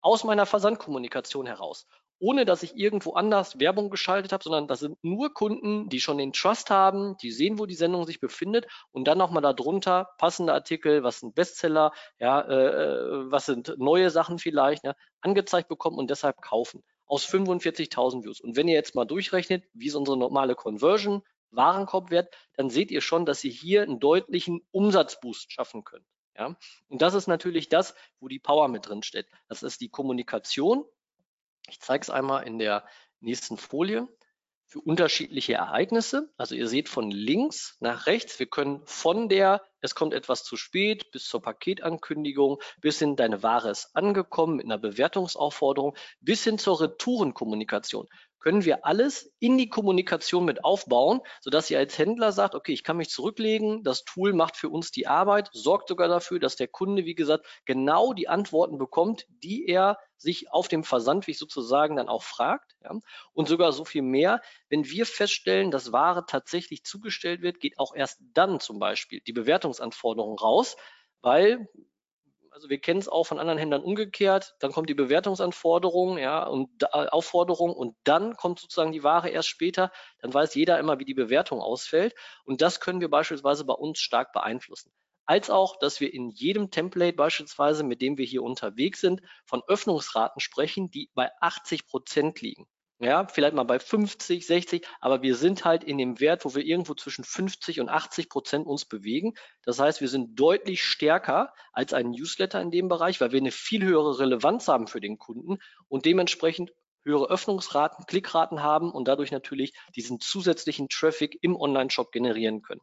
[0.00, 1.86] aus meiner Versandkommunikation heraus.
[2.18, 6.18] Ohne dass ich irgendwo anders Werbung geschaltet habe, sondern das sind nur Kunden, die schon
[6.18, 10.52] den Trust haben, die sehen, wo die Sendung sich befindet und dann nochmal darunter passende
[10.52, 15.98] Artikel, was sind Bestseller, ja, äh, äh was sind neue Sachen vielleicht, ja, angezeigt bekommen
[15.98, 18.40] und deshalb kaufen aus 45.000 Views.
[18.40, 23.00] Und wenn ihr jetzt mal durchrechnet, wie ist unsere normale Conversion, Warenkorbwert, dann seht ihr
[23.00, 26.06] schon, dass ihr hier einen deutlichen Umsatzboost schaffen könnt.
[26.36, 26.56] Ja?
[26.88, 29.26] Und das ist natürlich das, wo die Power mit drin steht.
[29.48, 30.84] Das ist die Kommunikation.
[31.68, 32.86] Ich zeige es einmal in der
[33.20, 34.06] nächsten Folie
[34.68, 36.30] für unterschiedliche Ereignisse.
[36.36, 40.56] Also ihr seht von links nach rechts, wir können von der, es kommt etwas zu
[40.56, 46.58] spät, bis zur Paketankündigung, bis hin, deine Ware ist angekommen mit einer Bewertungsaufforderung, bis hin
[46.58, 52.54] zur Retourenkommunikation können wir alles in die Kommunikation mit aufbauen, sodass ihr als Händler sagt,
[52.54, 56.38] okay, ich kann mich zurücklegen, das Tool macht für uns die Arbeit, sorgt sogar dafür,
[56.38, 61.36] dass der Kunde, wie gesagt, genau die Antworten bekommt, die er sich auf dem Versandweg
[61.36, 62.76] sozusagen dann auch fragt.
[62.82, 62.92] Ja?
[63.32, 67.94] Und sogar so viel mehr, wenn wir feststellen, dass Ware tatsächlich zugestellt wird, geht auch
[67.94, 70.76] erst dann zum Beispiel die Bewertungsanforderung raus,
[71.22, 71.68] weil
[72.58, 74.56] also wir kennen es auch von anderen Händlern umgekehrt.
[74.58, 79.48] Dann kommt die Bewertungsanforderung, ja, und äh, Aufforderung und dann kommt sozusagen die Ware erst
[79.48, 79.92] später.
[80.18, 82.16] Dann weiß jeder immer, wie die Bewertung ausfällt.
[82.44, 84.90] Und das können wir beispielsweise bei uns stark beeinflussen.
[85.24, 89.62] Als auch, dass wir in jedem Template beispielsweise, mit dem wir hier unterwegs sind, von
[89.68, 92.66] Öffnungsraten sprechen, die bei 80 Prozent liegen.
[93.00, 96.64] Ja, vielleicht mal bei 50, 60, aber wir sind halt in dem Wert, wo wir
[96.64, 99.34] irgendwo zwischen 50 und 80 Prozent uns bewegen.
[99.62, 103.52] Das heißt, wir sind deutlich stärker als ein Newsletter in dem Bereich, weil wir eine
[103.52, 106.72] viel höhere Relevanz haben für den Kunden und dementsprechend
[107.04, 112.82] höhere Öffnungsraten, Klickraten haben und dadurch natürlich diesen zusätzlichen Traffic im Online-Shop generieren können.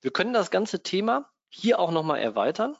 [0.00, 2.76] Wir können das ganze Thema hier auch nochmal erweitern.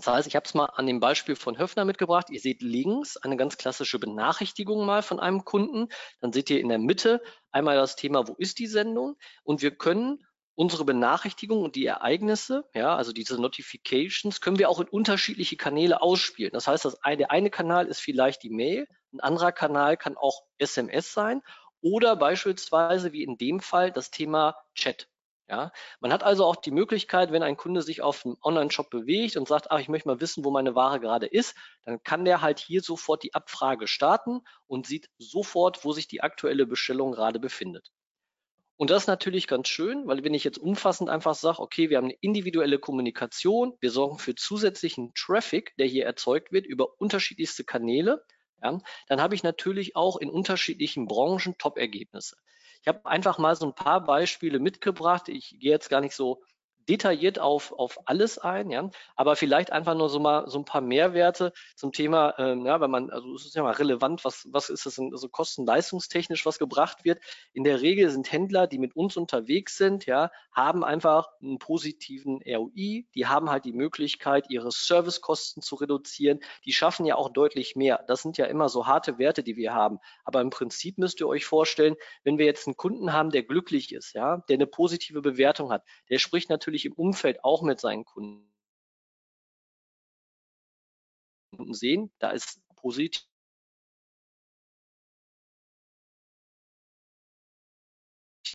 [0.00, 2.30] Das heißt, ich habe es mal an dem Beispiel von Höfner mitgebracht.
[2.30, 5.88] Ihr seht links eine ganz klassische Benachrichtigung mal von einem Kunden.
[6.20, 9.16] Dann seht ihr in der Mitte einmal das Thema, wo ist die Sendung?
[9.42, 14.80] Und wir können unsere Benachrichtigungen und die Ereignisse, ja, also diese Notifications, können wir auch
[14.80, 16.52] in unterschiedliche Kanäle ausspielen.
[16.54, 20.16] Das heißt, das eine, der eine Kanal ist vielleicht die Mail, ein anderer Kanal kann
[20.16, 21.42] auch SMS sein
[21.82, 25.08] oder beispielsweise wie in dem Fall das Thema Chat.
[25.50, 29.36] Ja, man hat also auch die Möglichkeit, wenn ein Kunde sich auf dem Online-Shop bewegt
[29.36, 32.40] und sagt, ach, ich möchte mal wissen, wo meine Ware gerade ist, dann kann der
[32.40, 37.40] halt hier sofort die Abfrage starten und sieht sofort, wo sich die aktuelle Bestellung gerade
[37.40, 37.90] befindet.
[38.76, 41.96] Und das ist natürlich ganz schön, weil wenn ich jetzt umfassend einfach sage, okay, wir
[41.96, 47.64] haben eine individuelle Kommunikation, wir sorgen für zusätzlichen Traffic, der hier erzeugt wird über unterschiedlichste
[47.64, 48.24] Kanäle,
[48.62, 52.36] ja, dann habe ich natürlich auch in unterschiedlichen Branchen Top-Ergebnisse.
[52.82, 55.28] Ich habe einfach mal so ein paar Beispiele mitgebracht.
[55.28, 56.42] Ich gehe jetzt gar nicht so
[56.88, 60.80] detailliert auf, auf alles ein, ja, aber vielleicht einfach nur so mal so ein paar
[60.80, 64.70] Mehrwerte zum Thema, ähm, ja, wenn man, also es ist ja mal relevant, was, was
[64.70, 67.20] ist das denn, also kosten-leistungstechnisch, was gebracht wird.
[67.52, 72.40] In der Regel sind Händler, die mit uns unterwegs sind, ja, haben einfach einen positiven
[72.46, 77.76] ROI, die haben halt die Möglichkeit, ihre Servicekosten zu reduzieren, die schaffen ja auch deutlich
[77.76, 78.04] mehr.
[78.08, 79.98] Das sind ja immer so harte Werte, die wir haben.
[80.24, 83.92] Aber im Prinzip müsst ihr euch vorstellen, wenn wir jetzt einen Kunden haben, der glücklich
[83.92, 87.80] ist, ja, der eine positive Bewertung hat, der spricht natürlich natürlich im Umfeld auch mit
[87.80, 88.48] seinen Kunden
[91.72, 92.12] sehen.
[92.20, 93.26] Da ist positiv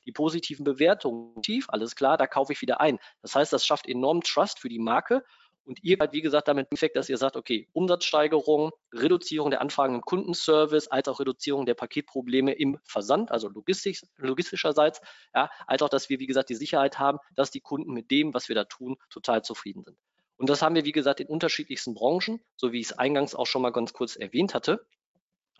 [0.06, 3.00] die positiven Bewertungen tief, alles klar, da kaufe ich wieder ein.
[3.22, 5.26] Das heißt, das schafft enorm Trust für die Marke
[5.66, 9.96] und ihr halt, wie gesagt, damit Effekt, dass ihr sagt, okay, Umsatzsteigerung, Reduzierung der Anfragen
[9.96, 15.02] im Kundenservice, als auch Reduzierung der Paketprobleme im Versand, also logistisch, logistischerseits,
[15.34, 18.34] ja, als auch, dass wir, wie gesagt, die Sicherheit haben, dass die Kunden mit dem,
[18.34, 19.98] was wir da tun, total zufrieden sind.
[20.38, 23.48] Und das haben wir, wie gesagt, in unterschiedlichsten Branchen, so wie ich es eingangs auch
[23.48, 24.86] schon mal ganz kurz erwähnt hatte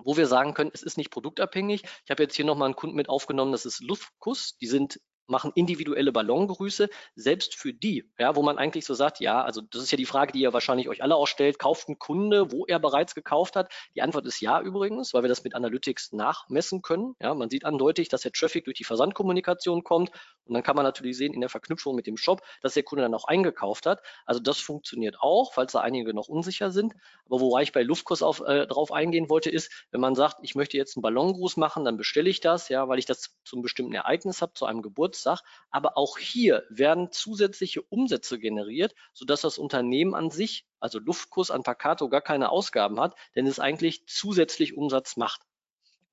[0.04, 1.84] wo wir sagen können, es ist nicht produktabhängig.
[1.84, 4.58] Ich habe jetzt hier nochmal einen Kunden mit aufgenommen, das ist Luftkuss.
[4.58, 9.44] Die sind machen individuelle Ballongrüße, selbst für die, ja, wo man eigentlich so sagt, ja,
[9.44, 12.00] also das ist ja die Frage, die ihr wahrscheinlich euch alle auch stellt, kauft ein
[12.00, 13.72] Kunde, wo er bereits gekauft hat?
[13.96, 17.16] Die Antwort ist ja übrigens, weil wir das mit Analytics nachmessen können.
[17.22, 20.12] Ja, man sieht andeutig, dass der Traffic durch die Versandkommunikation kommt
[20.46, 23.04] und dann kann man natürlich sehen in der Verknüpfung mit dem Shop, dass der Kunde
[23.04, 24.02] dann auch eingekauft hat.
[24.26, 26.94] Also das funktioniert auch, falls da einige noch unsicher sind.
[27.26, 30.56] Aber wobei ich bei Luftkurs auf, äh, drauf eingehen wollte, ist, wenn man sagt, ich
[30.56, 33.94] möchte jetzt einen Ballongruß machen, dann bestelle ich das, ja, weil ich das zum bestimmten
[33.94, 35.42] Ereignis habe, zu einem Geburtstag Geburtstag.
[35.72, 41.64] Aber auch hier werden zusätzliche Umsätze generiert, sodass das Unternehmen an sich, also Luftkurs an
[41.64, 45.42] Paccato, gar keine Ausgaben hat, denn es eigentlich zusätzlich Umsatz macht.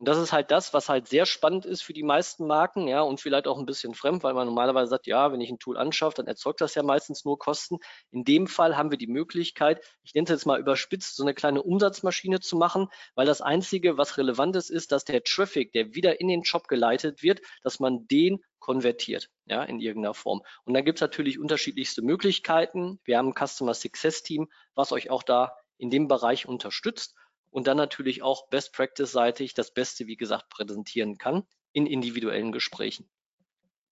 [0.03, 3.03] Und das ist halt das, was halt sehr spannend ist für die meisten Marken, ja,
[3.03, 5.79] und vielleicht auch ein bisschen fremd, weil man normalerweise sagt, ja, wenn ich ein Tool
[5.79, 7.79] anschaffe, dann erzeugt das ja meistens nur Kosten.
[8.11, 11.35] In dem Fall haben wir die Möglichkeit, ich nenne es jetzt mal überspitzt, so eine
[11.35, 15.95] kleine Umsatzmaschine zu machen, weil das Einzige, was relevant ist, ist, dass der Traffic, der
[15.95, 20.43] wieder in den Shop geleitet wird, dass man den konvertiert, ja, in irgendeiner Form.
[20.65, 22.99] Und dann gibt es natürlich unterschiedlichste Möglichkeiten.
[23.05, 27.15] Wir haben ein Customer Success Team, was euch auch da in dem Bereich unterstützt
[27.53, 33.09] und dann natürlich auch Best Practice-seitig das Beste, wie gesagt, präsentieren kann in individuellen Gesprächen.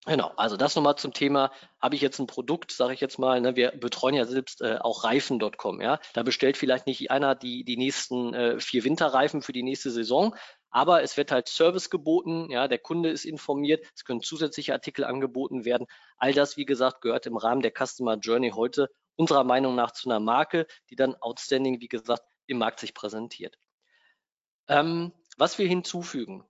[0.06, 3.38] Genau, also das nochmal zum Thema, habe ich jetzt ein Produkt, sage ich jetzt mal,
[3.38, 6.00] ne, wir betreuen ja selbst äh, auch Reifen.com, ja.
[6.14, 10.34] Da bestellt vielleicht nicht einer die, die nächsten äh, vier Winterreifen für die nächste Saison,
[10.70, 15.04] aber es wird halt Service geboten, ja, der Kunde ist informiert, es können zusätzliche Artikel
[15.04, 15.86] angeboten werden.
[16.16, 20.08] All das, wie gesagt, gehört im Rahmen der Customer Journey heute unserer Meinung nach zu
[20.08, 23.58] einer Marke, die dann outstanding, wie gesagt, im Markt sich präsentiert.
[24.68, 26.44] Ähm, was wir hinzufügen,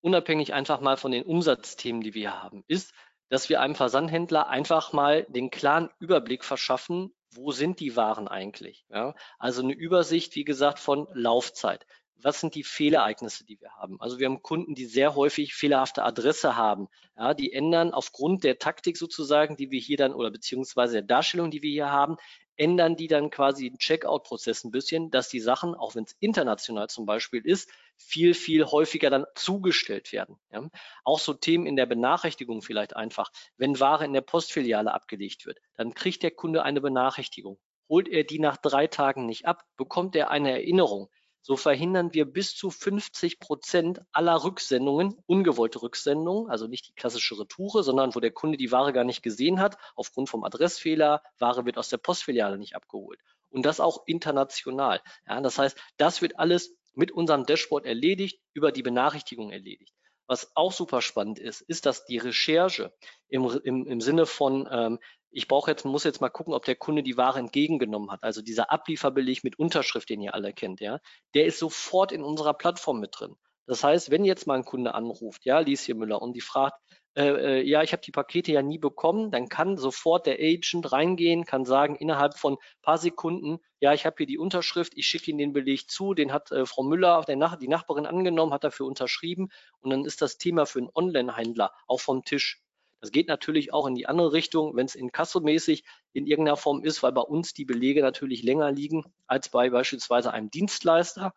[0.00, 2.92] unabhängig einfach mal von den Umsatzthemen, die wir haben, ist,
[3.28, 8.86] dass wir einem Versandhändler einfach mal den klaren Überblick verschaffen, wo sind die Waren eigentlich?
[8.90, 9.14] Ja?
[9.38, 11.86] Also eine Übersicht, wie gesagt, von Laufzeit.
[12.16, 14.00] Was sind die Fehlereignisse, die wir haben?
[14.00, 16.88] Also wir haben Kunden, die sehr häufig fehlerhafte Adresse haben.
[17.16, 21.50] Ja, die ändern aufgrund der Taktik sozusagen, die wir hier dann oder beziehungsweise der Darstellung,
[21.50, 22.16] die wir hier haben,
[22.56, 26.88] ändern die dann quasi den Checkout-Prozess ein bisschen, dass die Sachen, auch wenn es international
[26.88, 30.36] zum Beispiel ist, viel, viel häufiger dann zugestellt werden.
[30.50, 30.68] Ja.
[31.04, 33.30] Auch so Themen in der Benachrichtigung vielleicht einfach.
[33.56, 37.58] Wenn Ware in der Postfiliale abgelegt wird, dann kriegt der Kunde eine Benachrichtigung.
[37.88, 41.10] Holt er die nach drei Tagen nicht ab, bekommt er eine Erinnerung.
[41.46, 47.38] So verhindern wir bis zu 50 Prozent aller Rücksendungen, ungewollte Rücksendungen, also nicht die klassische
[47.38, 51.66] Retoure, sondern wo der Kunde die Ware gar nicht gesehen hat, aufgrund vom Adressfehler, Ware
[51.66, 53.20] wird aus der Postfiliale nicht abgeholt.
[53.50, 55.02] Und das auch international.
[55.28, 59.92] Ja, das heißt, das wird alles mit unserem Dashboard erledigt, über die Benachrichtigung erledigt.
[60.26, 62.94] Was auch super spannend ist, ist, dass die Recherche
[63.28, 64.98] im, im, im Sinne von, ähm,
[65.34, 68.22] ich brauche jetzt, muss jetzt mal gucken, ob der Kunde die Ware entgegengenommen hat.
[68.22, 71.00] Also dieser Ablieferbeleg mit Unterschrift, den ihr alle kennt, ja,
[71.34, 73.36] der ist sofort in unserer Plattform mit drin.
[73.66, 76.78] Das heißt, wenn jetzt mal ein Kunde anruft, ja, Lieschen Müller, und die fragt,
[77.16, 80.92] äh, äh, ja, ich habe die Pakete ja nie bekommen, dann kann sofort der Agent
[80.92, 85.30] reingehen, kann sagen, innerhalb von paar Sekunden, ja, ich habe hier die Unterschrift, ich schicke
[85.30, 88.86] Ihnen den Beleg zu, den hat äh, Frau Müller, Nach die Nachbarin angenommen, hat dafür
[88.86, 89.48] unterschrieben
[89.80, 92.63] und dann ist das Thema für einen Online-Händler auch vom Tisch.
[93.04, 96.82] Das geht natürlich auch in die andere Richtung, wenn es in kassomäßig in irgendeiner Form
[96.82, 101.34] ist, weil bei uns die Belege natürlich länger liegen als bei beispielsweise einem Dienstleister.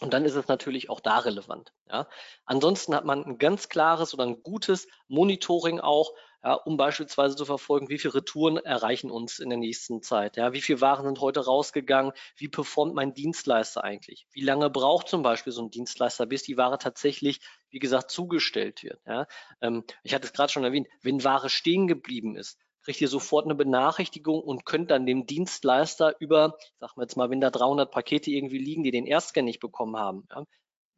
[0.00, 1.74] Und dann ist es natürlich auch da relevant.
[1.86, 2.08] Ja.
[2.46, 7.44] Ansonsten hat man ein ganz klares oder ein gutes Monitoring auch, ja, um beispielsweise zu
[7.44, 11.20] verfolgen, wie viele Retouren erreichen uns in der nächsten Zeit, ja, wie viele Waren sind
[11.20, 16.26] heute rausgegangen, wie performt mein Dienstleister eigentlich, wie lange braucht zum Beispiel so ein Dienstleister,
[16.26, 19.00] bis die Ware tatsächlich, wie gesagt, zugestellt wird.
[19.06, 19.26] Ja.
[19.60, 23.44] Ähm, ich hatte es gerade schon erwähnt, wenn Ware stehen geblieben ist, kriegt ihr sofort
[23.44, 27.50] eine Benachrichtigung und könnt dann dem Dienstleister über, ich sag mal jetzt mal, wenn da
[27.50, 30.44] 300 Pakete irgendwie liegen, die den Erstscan nicht bekommen haben, ja,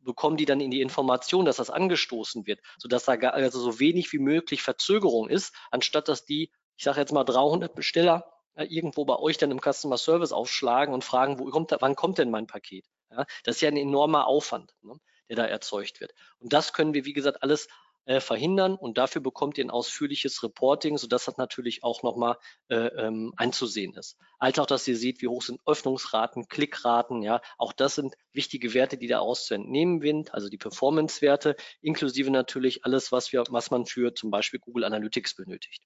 [0.03, 4.13] bekommen die dann in die Information, dass das angestoßen wird, sodass da also so wenig
[4.13, 9.05] wie möglich Verzögerung ist, anstatt dass die, ich sage jetzt mal 300 Besteller äh, irgendwo
[9.05, 12.47] bei euch dann im Customer Service aufschlagen und fragen, wo kommt, wann kommt denn mein
[12.47, 12.87] Paket?
[13.11, 14.95] Ja, das ist ja ein enormer Aufwand, ne,
[15.29, 16.13] der da erzeugt wird.
[16.39, 17.69] Und das können wir, wie gesagt, alles
[18.05, 22.37] äh, verhindern und dafür bekommt ihr ein ausführliches Reporting, sodass das natürlich auch nochmal
[22.69, 24.19] äh, ähm, einzusehen ist.
[24.39, 28.75] Als auch, dass ihr seht, wie hoch sind Öffnungsraten, Klickraten, ja, auch das sind wichtige
[28.75, 33.87] Werte, die da auszuentnehmen sind, also die Performance-Werte, inklusive natürlich alles, was wir, was man
[33.87, 35.85] für zum Beispiel Google Analytics benötigt.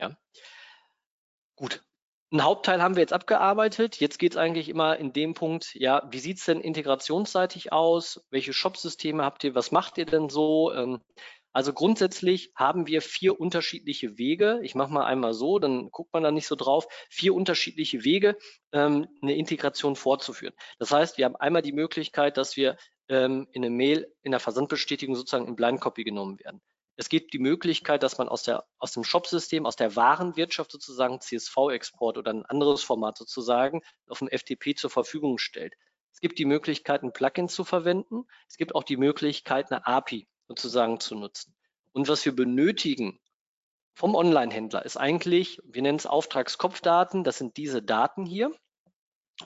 [0.00, 0.16] Ja.
[1.54, 1.82] Gut,
[2.32, 4.00] ein Hauptteil haben wir jetzt abgearbeitet.
[4.00, 8.24] Jetzt geht es eigentlich immer in dem Punkt, ja, wie sieht es denn integrationsseitig aus?
[8.30, 9.54] Welche Shop-Systeme habt ihr?
[9.54, 10.72] Was macht ihr denn so?
[10.72, 11.02] Ähm,
[11.52, 14.60] also grundsätzlich haben wir vier unterschiedliche Wege.
[14.62, 16.86] Ich mache mal einmal so, dann guckt man da nicht so drauf.
[17.10, 18.38] Vier unterschiedliche Wege,
[18.72, 20.54] ähm, eine Integration vorzuführen.
[20.78, 22.76] Das heißt, wir haben einmal die Möglichkeit, dass wir
[23.08, 26.62] ähm, in eine Mail, in der Versandbestätigung sozusagen in Blind Copy genommen werden.
[26.96, 31.20] Es gibt die Möglichkeit, dass man aus, der, aus dem Shop-System, aus der Warenwirtschaft sozusagen
[31.20, 35.74] CSV-Export oder ein anderes Format sozusagen auf dem FTP zur Verfügung stellt.
[36.12, 38.24] Es gibt die Möglichkeit, ein Plugin zu verwenden.
[38.48, 41.54] Es gibt auch die Möglichkeit, eine API sozusagen zu nutzen.
[41.92, 43.20] Und was wir benötigen
[43.94, 48.52] vom Online-Händler ist eigentlich, wir nennen es Auftragskopfdaten, das sind diese Daten hier.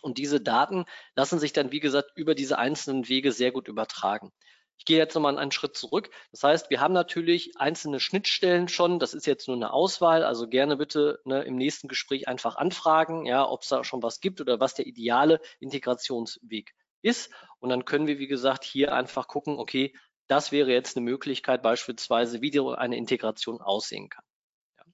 [0.03, 4.33] Und diese Daten lassen sich dann, wie gesagt, über diese einzelnen Wege sehr gut übertragen.
[4.79, 6.11] Ich gehe jetzt nochmal einen Schritt zurück.
[6.33, 8.99] Das heißt, wir haben natürlich einzelne Schnittstellen schon.
[8.99, 10.23] Das ist jetzt nur eine Auswahl.
[10.23, 14.21] Also gerne bitte ne, im nächsten Gespräch einfach anfragen, ja, ob es da schon was
[14.21, 17.31] gibt oder was der ideale Integrationsweg ist.
[17.59, 19.95] Und dann können wir, wie gesagt, hier einfach gucken, okay,
[20.29, 24.25] das wäre jetzt eine Möglichkeit, beispielsweise, wie eine Integration aussehen kann.
[24.79, 24.85] Ja.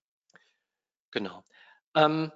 [1.11, 1.45] Genau.
[1.95, 2.33] Ähm,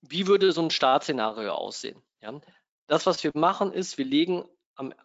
[0.00, 2.02] wie würde so ein Startszenario aussehen?
[2.20, 2.40] Ja.
[2.86, 4.48] Das, was wir machen, ist, wir legen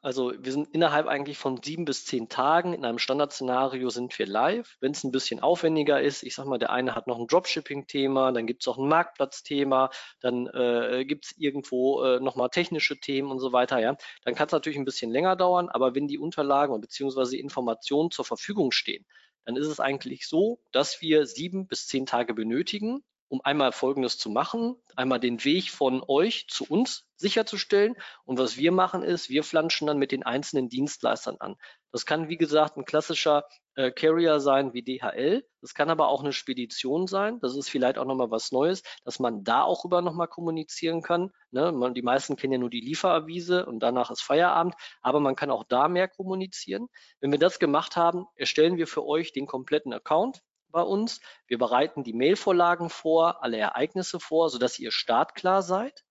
[0.02, 2.74] also wir sind innerhalb eigentlich von sieben bis zehn Tagen.
[2.74, 4.76] In einem Standardszenario sind wir live.
[4.82, 8.34] Wenn es ein bisschen aufwendiger ist, ich sag mal, der eine hat noch ein Dropshipping-Thema,
[8.34, 13.32] dann gibt es auch ein Marktplatz-Thema, dann äh, gibt es irgendwo äh, nochmal technische Themen
[13.32, 16.20] und so weiter, ja, dann kann es natürlich ein bisschen länger dauern, aber wenn die
[16.20, 17.38] Unterlagen bzw.
[17.38, 19.06] Informationen zur Verfügung stehen,
[19.46, 24.18] dann ist es eigentlich so, dass wir sieben bis zehn Tage benötigen, um einmal Folgendes
[24.18, 27.96] zu machen, einmal den Weg von euch zu uns sicherzustellen.
[28.26, 31.56] Und was wir machen ist, wir flanschen dann mit den einzelnen Dienstleistern an.
[31.94, 35.48] Das kann, wie gesagt, ein klassischer äh, Carrier sein wie DHL.
[35.62, 37.40] Das kann aber auch eine Spedition sein.
[37.40, 41.32] Das ist vielleicht auch nochmal was Neues, dass man da auch über nochmal kommunizieren kann.
[41.52, 41.72] Ne?
[41.72, 45.52] Man, die meisten kennen ja nur die Lieferavise und danach ist Feierabend, aber man kann
[45.52, 46.90] auch da mehr kommunizieren.
[47.22, 51.22] Wenn wir das gemacht haben, erstellen wir für euch den kompletten Account bei uns.
[51.48, 56.04] Wir bereiten die Mailvorlagen vor, alle Ereignisse vor, sodass ihr startklar seid.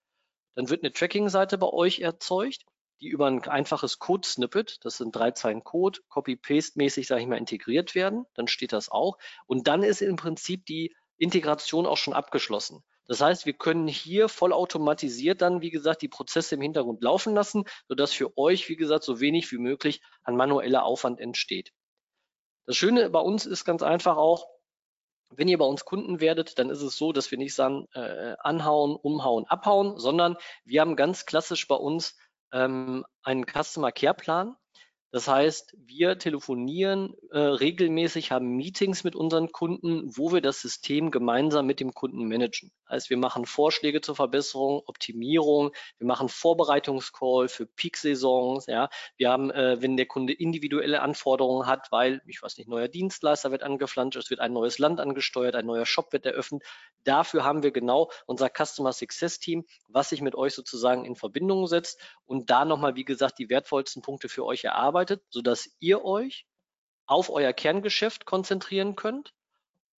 [0.55, 2.65] Dann wird eine Tracking-Seite bei euch erzeugt,
[3.01, 7.95] die über ein einfaches Code-Snippet, das sind drei Zeilen Code, Copy-Paste-mäßig, sage ich mal, integriert
[7.95, 8.27] werden.
[8.35, 9.17] Dann steht das auch.
[9.47, 12.83] Und dann ist im Prinzip die Integration auch schon abgeschlossen.
[13.07, 17.65] Das heißt, wir können hier vollautomatisiert dann, wie gesagt, die Prozesse im Hintergrund laufen lassen,
[17.89, 21.73] sodass für euch, wie gesagt, so wenig wie möglich an manueller Aufwand entsteht.
[22.67, 24.47] Das Schöne bei uns ist ganz einfach auch,
[25.31, 28.35] wenn ihr bei uns Kunden werdet, dann ist es so, dass wir nicht sagen, äh,
[28.41, 32.17] anhauen, umhauen, abhauen, sondern wir haben ganz klassisch bei uns
[32.53, 34.57] ähm, einen Customer Care Plan.
[35.13, 41.11] Das heißt, wir telefonieren äh, regelmäßig, haben Meetings mit unseren Kunden, wo wir das System
[41.11, 42.71] gemeinsam mit dem Kunden managen.
[42.89, 48.67] Heißt, wir machen Vorschläge zur Verbesserung, Optimierung, wir machen Vorbereitungscall für Peak-Saisons.
[48.67, 52.89] Ja, wir haben, äh, wenn der Kunde individuelle Anforderungen hat, weil ich weiß nicht, neuer
[52.89, 56.63] Dienstleister wird angeflanscht, es wird ein neues Land angesteuert, ein neuer Shop wird eröffnet.
[57.03, 61.67] Dafür haben wir genau unser Customer Success Team, was sich mit euch sozusagen in Verbindung
[61.67, 66.05] setzt und da nochmal, wie gesagt, die wertvollsten Punkte für euch erarbeitet arbeitet, sodass ihr
[66.05, 66.47] euch
[67.07, 69.33] auf euer Kerngeschäft konzentrieren könnt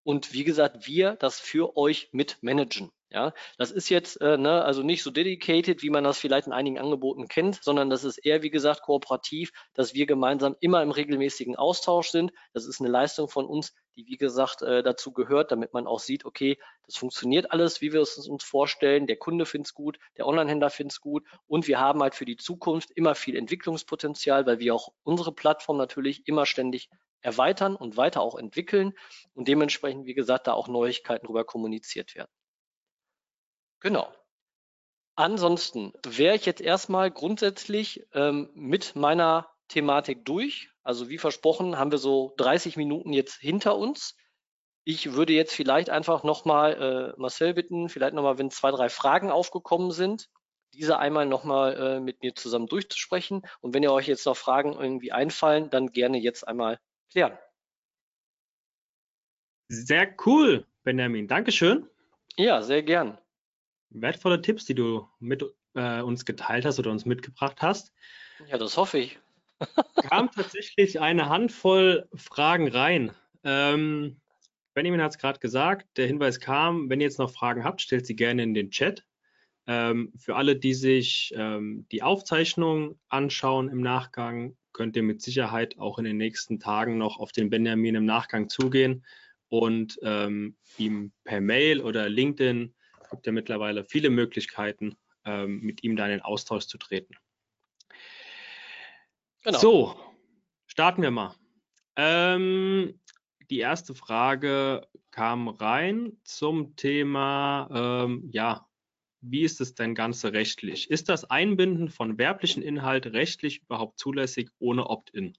[0.05, 2.93] und wie gesagt, wir das für euch mitmanagen.
[3.13, 6.55] Ja, das ist jetzt äh, ne, also nicht so dedicated, wie man das vielleicht in
[6.55, 10.91] einigen Angeboten kennt, sondern das ist eher, wie gesagt, kooperativ, dass wir gemeinsam immer im
[10.91, 12.33] regelmäßigen Austausch sind.
[12.55, 16.01] Das ist eine Leistung von uns, die, wie gesagt, äh, dazu gehört, damit man auch
[16.01, 19.07] sieht, okay, das funktioniert alles, wie wir es uns vorstellen.
[19.07, 22.25] Der Kunde findet es gut, der Onlinehändler findet es gut und wir haben halt für
[22.25, 26.89] die Zukunft immer viel Entwicklungspotenzial, weil wir auch unsere Plattform natürlich immer ständig
[27.21, 28.95] erweitern und weiter auch entwickeln
[29.35, 32.31] und dementsprechend, wie gesagt, da auch Neuigkeiten darüber kommuniziert werden.
[33.83, 34.15] Genau.
[35.15, 40.71] Ansonsten wäre ich jetzt erstmal grundsätzlich ähm, mit meiner Thematik durch.
[40.83, 44.17] Also wie versprochen haben wir so 30 Minuten jetzt hinter uns.
[44.85, 49.31] Ich würde jetzt vielleicht einfach nochmal äh, Marcel bitten, vielleicht nochmal, wenn zwei, drei Fragen
[49.31, 50.29] aufgekommen sind,
[50.75, 53.43] diese einmal nochmal äh, mit mir zusammen durchzusprechen.
[53.61, 57.39] Und wenn ihr euch jetzt noch Fragen irgendwie einfallen, dann gerne jetzt einmal klären.
[59.69, 61.29] Sehr cool, Benjamin.
[61.29, 61.89] Dankeschön.
[62.37, 63.19] Ja, sehr gern.
[63.95, 67.93] Wertvolle Tipps, die du mit äh, uns geteilt hast oder uns mitgebracht hast.
[68.49, 69.19] Ja, das hoffe ich.
[70.03, 73.13] kam tatsächlich eine Handvoll Fragen rein.
[73.45, 74.17] Ähm,
[74.75, 78.07] Benjamin hat es gerade gesagt, der Hinweis kam, wenn ihr jetzt noch Fragen habt, stellt
[78.07, 79.05] sie gerne in den Chat.
[79.67, 85.79] Ähm, für alle, die sich ähm, die Aufzeichnung anschauen im Nachgang, könnt ihr mit Sicherheit
[85.79, 89.05] auch in den nächsten Tagen noch auf den Benjamin im Nachgang zugehen
[89.49, 92.75] und ähm, ihm per Mail oder LinkedIn
[93.13, 97.15] gibt ja mittlerweile viele Möglichkeiten, ähm, mit ihm da in den Austausch zu treten.
[99.45, 99.59] Genau.
[99.59, 99.97] So,
[100.67, 101.35] starten wir mal.
[101.97, 102.99] Ähm,
[103.51, 107.69] die erste Frage kam rein zum Thema,
[108.05, 108.67] ähm, ja,
[109.21, 110.91] wie ist es denn Ganze rechtlich?
[110.91, 115.37] Ist das Einbinden von werblichen Inhalt rechtlich überhaupt zulässig ohne Opt-in?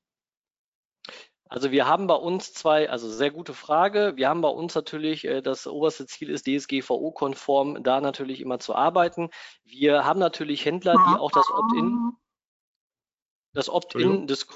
[1.54, 4.14] Also wir haben bei uns zwei, also sehr gute Frage.
[4.16, 8.74] Wir haben bei uns natürlich, äh, das oberste Ziel ist DSGVO-konform, da natürlich immer zu
[8.74, 9.30] arbeiten.
[9.64, 12.14] Wir haben natürlich Händler, die auch das Opt-in,
[13.54, 14.48] das Opt-in des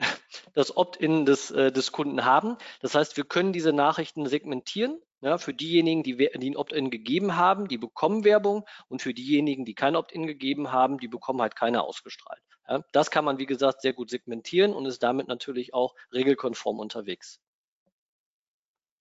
[0.52, 2.56] das Opt-in des, äh, des Kunden haben.
[2.80, 5.00] Das heißt, wir können diese Nachrichten segmentieren.
[5.22, 9.66] Ja, für diejenigen, die, die ein Opt-in gegeben haben, die bekommen Werbung und für diejenigen,
[9.66, 12.42] die kein Opt-in gegeben haben, die bekommen halt keine ausgestrahlt.
[12.66, 16.78] Ja, das kann man, wie gesagt, sehr gut segmentieren und ist damit natürlich auch regelkonform
[16.78, 17.40] unterwegs.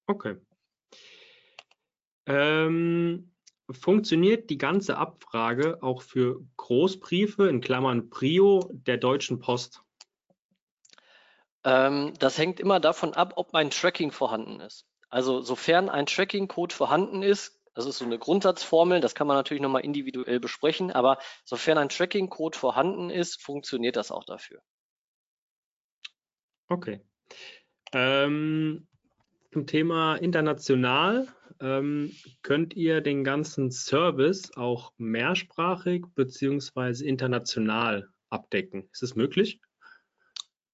[0.07, 0.35] Okay.
[2.25, 3.31] Ähm,
[3.69, 9.83] funktioniert die ganze Abfrage auch für Großbriefe in Klammern Prio der Deutschen Post?
[11.63, 14.88] Ähm, das hängt immer davon ab, ob mein Tracking vorhanden ist.
[15.09, 19.61] Also sofern ein Tracking-Code vorhanden ist, das ist so eine Grundsatzformel, das kann man natürlich
[19.61, 24.61] nochmal individuell besprechen, aber sofern ein Tracking-Code vorhanden ist, funktioniert das auch dafür.
[26.67, 27.01] Okay.
[27.93, 28.87] Ähm,
[29.51, 31.27] zum Thema international
[31.59, 38.87] ähm, könnt ihr den ganzen Service auch mehrsprachig beziehungsweise international abdecken.
[38.91, 39.59] Ist es möglich?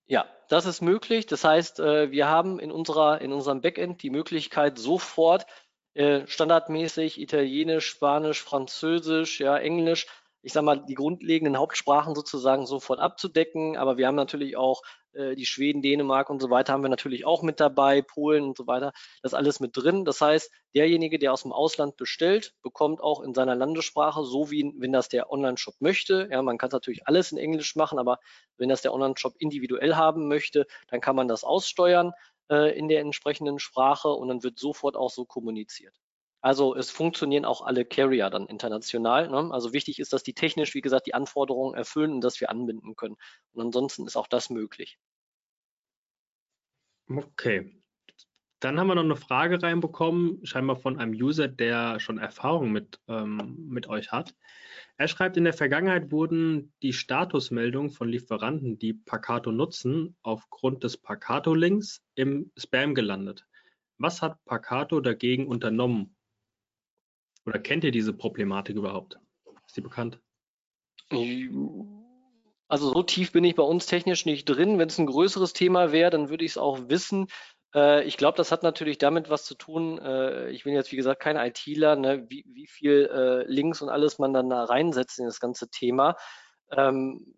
[0.07, 1.25] Ja, das ist möglich.
[1.25, 5.45] Das heißt, äh, wir haben in, unserer, in unserem Backend die Möglichkeit, sofort
[5.93, 10.07] äh, standardmäßig Italienisch, Spanisch, Französisch, ja, Englisch,
[10.45, 13.77] ich sage mal, die grundlegenden Hauptsprachen sozusagen sofort abzudecken.
[13.77, 17.25] Aber wir haben natürlich auch äh, die Schweden, Dänemark und so weiter haben wir natürlich
[17.25, 18.93] auch mit dabei, Polen und so weiter.
[19.23, 20.05] Das alles mit drin.
[20.05, 24.71] Das heißt, derjenige, der aus dem Ausland bestellt, bekommt auch in seiner Landessprache, so wie
[24.77, 26.29] wenn das der Online-Shop möchte.
[26.31, 28.19] Ja, man kann natürlich alles in Englisch machen, aber
[28.57, 32.11] wenn das der Online-Shop individuell haben möchte, dann kann man das aussteuern
[32.51, 35.95] äh, in der entsprechenden Sprache und dann wird sofort auch so kommuniziert.
[36.45, 39.29] Also es funktionieren auch alle Carrier dann international.
[39.29, 39.51] Ne?
[39.51, 42.95] Also wichtig ist, dass die technisch, wie gesagt, die Anforderungen erfüllen und dass wir anbinden
[42.95, 43.15] können.
[43.53, 44.99] Und ansonsten ist auch das möglich.
[47.09, 47.81] Okay.
[48.59, 52.99] Dann haben wir noch eine Frage reinbekommen, scheinbar von einem User, der schon Erfahrung mit,
[53.07, 54.35] ähm, mit euch hat.
[54.97, 60.95] Er schreibt, in der Vergangenheit wurden die Statusmeldungen von Lieferanten, die Pacato nutzen, aufgrund des
[60.95, 63.47] Pacato-Links im Spam gelandet.
[63.97, 66.14] Was hat Pacato dagegen unternommen,
[67.45, 69.19] oder kennt ihr diese Problematik überhaupt?
[69.65, 70.19] Ist die bekannt?
[72.67, 74.79] Also so tief bin ich bei uns technisch nicht drin.
[74.79, 77.27] Wenn es ein größeres Thema wäre, dann würde ich es auch wissen.
[77.75, 79.99] Äh, ich glaube, das hat natürlich damit was zu tun.
[79.99, 83.89] Äh, ich bin jetzt, wie gesagt, kein ITler, ne, wie, wie, viel äh, Links und
[83.89, 86.15] alles man dann da reinsetzt in das ganze Thema.
[86.71, 87.35] Ähm,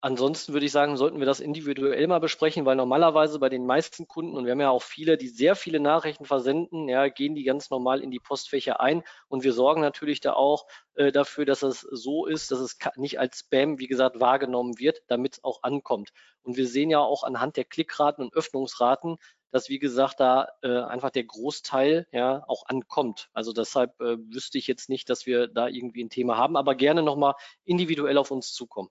[0.00, 4.06] Ansonsten würde ich sagen, sollten wir das individuell mal besprechen, weil normalerweise bei den meisten
[4.06, 7.42] Kunden, und wir haben ja auch viele, die sehr viele Nachrichten versenden, ja, gehen die
[7.42, 9.02] ganz normal in die Postfächer ein.
[9.26, 13.18] Und wir sorgen natürlich da auch äh, dafür, dass es so ist, dass es nicht
[13.18, 16.10] als Spam, wie gesagt, wahrgenommen wird, damit es auch ankommt.
[16.42, 19.16] Und wir sehen ja auch anhand der Klickraten und Öffnungsraten,
[19.50, 23.30] dass, wie gesagt, da äh, einfach der Großteil ja auch ankommt.
[23.32, 26.76] Also deshalb äh, wüsste ich jetzt nicht, dass wir da irgendwie ein Thema haben, aber
[26.76, 28.90] gerne nochmal individuell auf uns zukommen.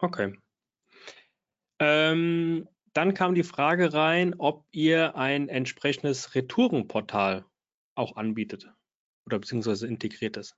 [0.00, 0.34] Okay.
[1.78, 7.44] Ähm, dann kam die Frage rein, ob ihr ein entsprechendes Retourenportal
[7.94, 8.68] auch anbietet
[9.26, 10.56] oder beziehungsweise integriert ist.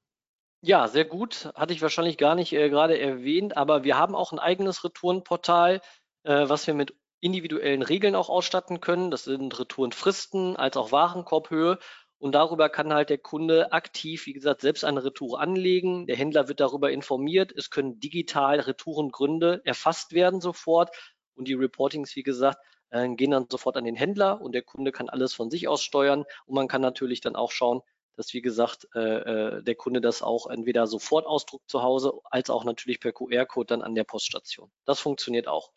[0.64, 1.50] Ja, sehr gut.
[1.56, 5.80] Hatte ich wahrscheinlich gar nicht äh, gerade erwähnt, aber wir haben auch ein eigenes Retourenportal,
[6.22, 9.10] äh, was wir mit individuellen Regeln auch ausstatten können.
[9.10, 11.78] Das sind Retourenfristen als auch Warenkorbhöhe.
[12.22, 16.06] Und darüber kann halt der Kunde aktiv, wie gesagt, selbst eine Retour anlegen.
[16.06, 17.50] Der Händler wird darüber informiert.
[17.50, 20.94] Es können digital Retourengründe erfasst werden sofort.
[21.34, 22.58] Und die Reportings, wie gesagt,
[22.90, 25.82] äh, gehen dann sofort an den Händler und der Kunde kann alles von sich aus
[25.82, 26.24] steuern.
[26.46, 27.80] Und man kann natürlich dann auch schauen,
[28.14, 32.50] dass, wie gesagt, äh, äh, der Kunde das auch entweder sofort ausdruckt zu Hause, als
[32.50, 34.70] auch natürlich per QR-Code dann an der Poststation.
[34.84, 35.72] Das funktioniert auch.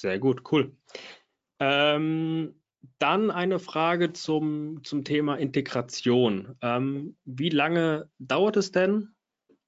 [0.00, 0.76] Sehr gut, cool.
[1.60, 2.60] Ähm,
[2.98, 6.56] dann eine Frage zum, zum Thema Integration.
[6.62, 9.14] Ähm, wie lange dauert es denn,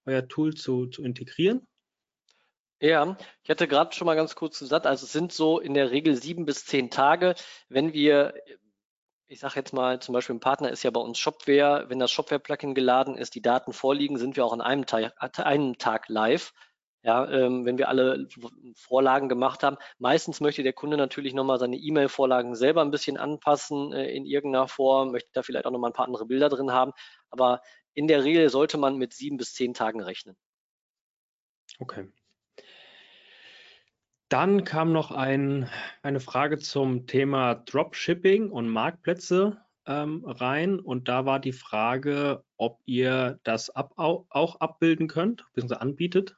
[0.05, 1.67] euer Tool zu, zu integrieren?
[2.81, 5.91] Ja, ich hatte gerade schon mal ganz kurz gesagt, also es sind so in der
[5.91, 7.35] Regel sieben bis zehn Tage,
[7.69, 8.35] wenn wir,
[9.27, 12.11] ich sage jetzt mal, zum Beispiel ein Partner ist ja bei uns Shopware, wenn das
[12.11, 16.53] Shopware-Plugin geladen ist, die Daten vorliegen, sind wir auch an einem Tag, einem Tag live.
[17.05, 18.27] Ja, ähm, wenn wir alle
[18.75, 19.77] Vorlagen gemacht haben.
[19.99, 24.69] Meistens möchte der Kunde natürlich nochmal seine E-Mail-Vorlagen selber ein bisschen anpassen äh, in irgendeiner
[24.69, 26.93] Form, möchte da vielleicht auch nochmal ein paar andere Bilder drin haben.
[27.29, 27.61] Aber
[27.93, 30.35] in der Regel sollte man mit sieben bis zehn Tagen rechnen.
[31.79, 32.11] Okay.
[34.31, 35.69] Dann kam noch ein,
[36.03, 40.81] eine Frage zum Thema Dropshipping und Marktplätze ähm, rein.
[40.81, 45.75] Und da war die Frage, ob ihr das ab, auch abbilden könnt, bzw.
[45.75, 46.37] anbietet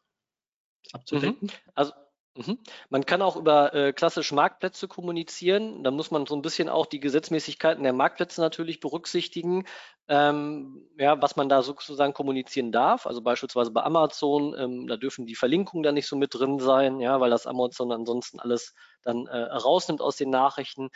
[0.93, 1.49] abzudecken?
[1.49, 1.51] Mhm.
[1.75, 1.93] Also
[2.35, 2.59] mhm.
[2.89, 5.83] man kann auch über äh, klassische Marktplätze kommunizieren.
[5.85, 9.65] Da muss man so ein bisschen auch die Gesetzmäßigkeiten der Marktplätze natürlich berücksichtigen,
[10.09, 13.07] ähm, ja, was man da sozusagen kommunizieren darf.
[13.07, 17.01] Also beispielsweise bei Amazon, ähm, da dürfen die Verlinkungen da nicht so mit drin sein,
[17.01, 20.91] ja, weil das Amazon ansonsten alles dann äh, rausnimmt aus den Nachrichten.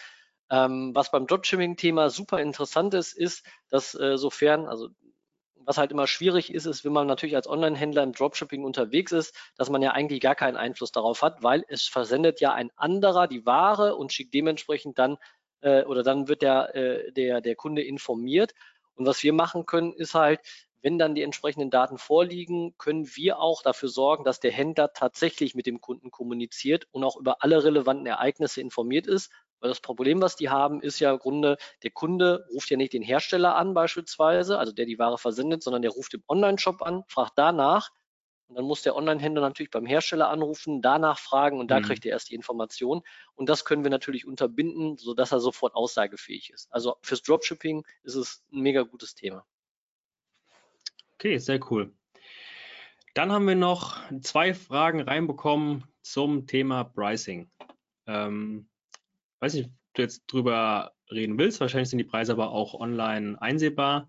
[0.51, 4.89] Ähm, was beim Dropshipping-Thema super interessant ist, ist, dass äh, sofern, also
[5.71, 9.37] was halt immer schwierig ist, ist, wenn man natürlich als Online-Händler im Dropshipping unterwegs ist,
[9.57, 13.29] dass man ja eigentlich gar keinen Einfluss darauf hat, weil es versendet ja ein anderer
[13.29, 15.17] die Ware und schickt dementsprechend dann
[15.61, 18.53] äh, oder dann wird der, äh, der, der Kunde informiert.
[18.97, 20.41] Und was wir machen können, ist halt,
[20.83, 25.55] wenn dann die entsprechenden Daten vorliegen, können wir auch dafür sorgen, dass der Händler tatsächlich
[25.55, 29.31] mit dem Kunden kommuniziert und auch über alle relevanten Ereignisse informiert ist,
[29.61, 32.93] weil das Problem, was die haben, ist ja im Grunde, der Kunde ruft ja nicht
[32.93, 37.05] den Hersteller an beispielsweise, also der die Ware versendet, sondern der ruft im Online-Shop an,
[37.09, 37.91] fragt danach
[38.51, 41.85] und dann muss der Online-Händler natürlich beim Hersteller anrufen, danach fragen und da mhm.
[41.85, 43.03] kriegt er erst die Information.
[43.37, 46.67] Und das können wir natürlich unterbinden, sodass er sofort aussagefähig ist.
[46.73, 49.47] Also fürs Dropshipping ist es ein mega gutes Thema.
[51.15, 51.93] Okay, sehr cool.
[53.15, 57.51] Dann haben wir noch zwei Fragen reinbekommen zum Thema Pricing.
[58.07, 58.70] Ähm,
[59.41, 61.61] weiß nicht, ob du jetzt drüber reden willst.
[61.61, 64.09] Wahrscheinlich sind die Preise aber auch online einsehbar.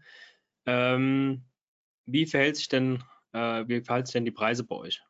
[0.66, 1.46] Ähm,
[2.06, 3.04] wie verhält sich denn,
[3.34, 5.02] äh, wie verhalten sich denn die Preise bei euch?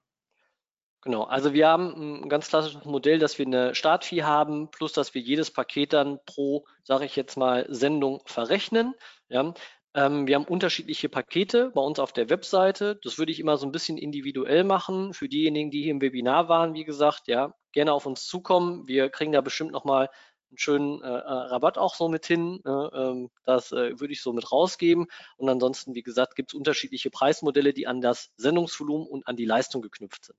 [1.03, 5.15] Genau, also wir haben ein ganz klassisches Modell, dass wir eine Startfee haben, plus dass
[5.15, 8.93] wir jedes Paket dann pro, sage ich jetzt mal, Sendung verrechnen.
[9.27, 9.53] Ja.
[9.93, 12.99] Ähm, wir haben unterschiedliche Pakete bei uns auf der Webseite.
[13.03, 15.13] Das würde ich immer so ein bisschen individuell machen.
[15.13, 18.87] Für diejenigen, die hier im Webinar waren, wie gesagt, ja, gerne auf uns zukommen.
[18.87, 20.09] Wir kriegen da bestimmt nochmal
[20.49, 22.61] einen schönen äh, äh, Rabatt auch so mit hin.
[22.65, 25.07] Ähm, das äh, würde ich so mit rausgeben.
[25.37, 29.45] Und ansonsten, wie gesagt, gibt es unterschiedliche Preismodelle, die an das Sendungsvolumen und an die
[29.45, 30.37] Leistung geknüpft sind.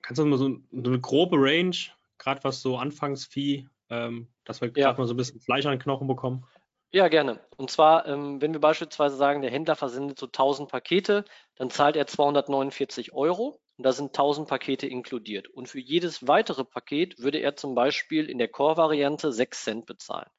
[0.00, 1.76] Kannst du mal so, so eine grobe Range,
[2.16, 4.86] gerade was so Anfangsvieh, ähm, dass wir ja.
[4.86, 6.46] gerade mal so ein bisschen Fleisch an den Knochen bekommen?
[6.92, 7.40] Ja, gerne.
[7.56, 11.24] Und zwar, ähm, wenn wir beispielsweise sagen, der Händler versendet so 1000 Pakete,
[11.56, 15.48] dann zahlt er 249 Euro und da sind 1000 Pakete inkludiert.
[15.48, 20.30] Und für jedes weitere Paket würde er zum Beispiel in der Core-Variante 6 Cent bezahlen.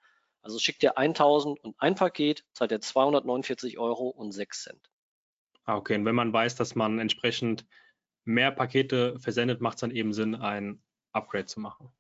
[0.41, 4.89] Also schickt er 1000 und ein Paket, zahlt er 249 Euro und 6 Cent.
[5.65, 5.95] Ah, okay.
[5.95, 7.65] Und wenn man weiß, dass man entsprechend
[8.23, 10.81] mehr Pakete versendet, macht es dann eben Sinn, ein
[11.11, 11.91] Upgrade zu machen.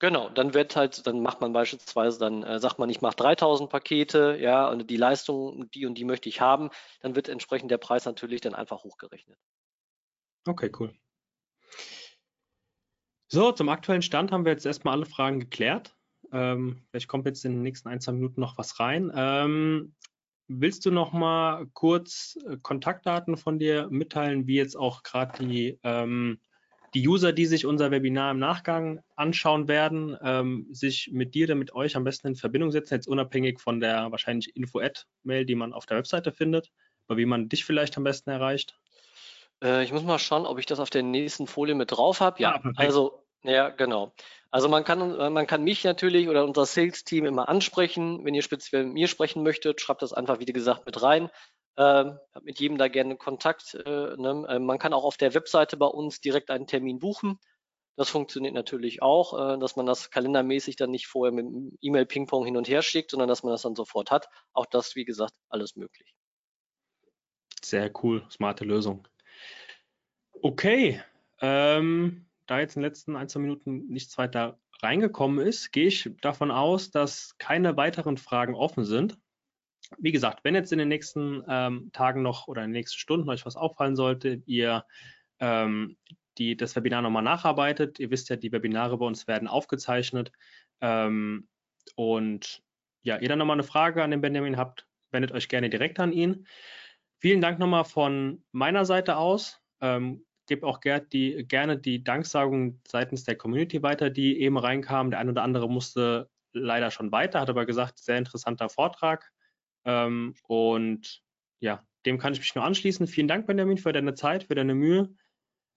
[0.00, 3.68] Genau, dann wird halt, dann macht man beispielsweise, dann äh, sagt man, ich mache 3000
[3.68, 6.70] Pakete, ja, und die Leistung, die und die möchte ich haben,
[7.00, 9.38] dann wird entsprechend der Preis natürlich dann einfach hochgerechnet.
[10.46, 10.94] Okay, cool.
[13.28, 15.94] So, zum aktuellen Stand haben wir jetzt erstmal alle Fragen geklärt.
[16.32, 19.12] Ähm, vielleicht kommt jetzt in den nächsten ein, zwei Minuten noch was rein.
[19.14, 19.94] Ähm,
[20.48, 25.78] willst du noch mal kurz äh, Kontaktdaten von dir mitteilen, wie jetzt auch gerade die,
[25.82, 26.40] ähm,
[26.94, 31.54] die User, die sich unser Webinar im Nachgang anschauen werden, ähm, sich mit dir oder
[31.54, 35.72] mit euch am besten in Verbindung setzen, jetzt unabhängig von der wahrscheinlich Info-Ad-Mail, die man
[35.72, 36.70] auf der Webseite findet,
[37.06, 38.78] aber wie man dich vielleicht am besten erreicht?
[39.62, 42.42] Äh, ich muss mal schauen, ob ich das auf der nächsten Folie mit drauf habe.
[42.42, 44.12] Ja, ah, also, ja, genau.
[44.50, 48.24] Also man kann, äh, man kann mich natürlich oder unser Sales-Team immer ansprechen.
[48.24, 51.30] Wenn ihr speziell mit mir sprechen möchtet, schreibt das einfach, wie gesagt, mit rein.
[51.76, 53.74] Ähm, habe mit jedem da gerne Kontakt.
[53.74, 54.46] Äh, ne?
[54.48, 57.38] äh, man kann auch auf der Webseite bei uns direkt einen Termin buchen.
[57.96, 61.46] Das funktioniert natürlich auch, äh, dass man das kalendermäßig dann nicht vorher mit
[61.80, 64.28] E-Mail-Ping-Pong hin und her schickt, sondern dass man das dann sofort hat.
[64.52, 66.14] Auch das, wie gesagt, alles möglich.
[67.62, 69.06] Sehr cool, smarte Lösung.
[70.42, 71.02] Okay,
[71.40, 76.10] ähm, da jetzt in den letzten ein, zwei Minuten nichts weiter reingekommen ist, gehe ich
[76.22, 79.18] davon aus, dass keine weiteren Fragen offen sind.
[79.98, 83.28] Wie gesagt, wenn jetzt in den nächsten ähm, Tagen noch oder in den nächsten Stunden
[83.28, 84.84] euch was auffallen sollte, ihr
[85.40, 85.96] ähm,
[86.38, 87.98] die, das Webinar nochmal nacharbeitet.
[87.98, 90.32] Ihr wisst ja, die Webinare bei uns werden aufgezeichnet.
[90.80, 91.48] Ähm,
[91.96, 92.62] und
[93.02, 96.12] ja, ihr dann nochmal eine Frage an den Benjamin habt, wendet euch gerne direkt an
[96.12, 96.46] ihn.
[97.18, 99.60] Vielen Dank nochmal von meiner Seite aus.
[99.80, 105.10] Ähm, gebe auch ger die, gerne die Danksagung seitens der Community weiter, die eben reinkam.
[105.10, 109.30] Der ein oder andere musste leider schon weiter, hat aber gesagt, sehr interessanter Vortrag.
[109.84, 111.22] Ähm, und
[111.60, 113.06] ja, dem kann ich mich nur anschließen.
[113.06, 115.14] Vielen Dank, Benjamin, für deine Zeit, für deine Mühe.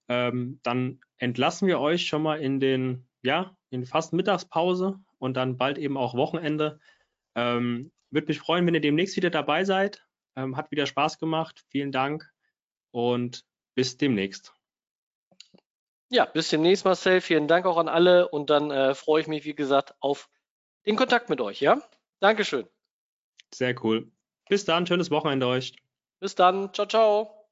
[0.09, 5.57] Ähm, dann entlassen wir euch schon mal in den, ja, in fast Mittagspause und dann
[5.57, 6.79] bald eben auch Wochenende.
[7.35, 10.05] Ähm, Würde mich freuen, wenn ihr demnächst wieder dabei seid.
[10.35, 11.63] Ähm, hat wieder Spaß gemacht.
[11.69, 12.31] Vielen Dank
[12.91, 13.45] und
[13.75, 14.53] bis demnächst.
[16.09, 17.21] Ja, bis demnächst, Marcel.
[17.21, 20.29] Vielen Dank auch an alle und dann äh, freue ich mich, wie gesagt, auf
[20.85, 21.59] den Kontakt mit euch.
[21.59, 21.81] Ja,
[22.19, 22.67] Dankeschön.
[23.53, 24.11] Sehr cool.
[24.49, 25.75] Bis dann, schönes Wochenende euch.
[26.19, 26.73] Bis dann.
[26.73, 27.42] Ciao, ciao.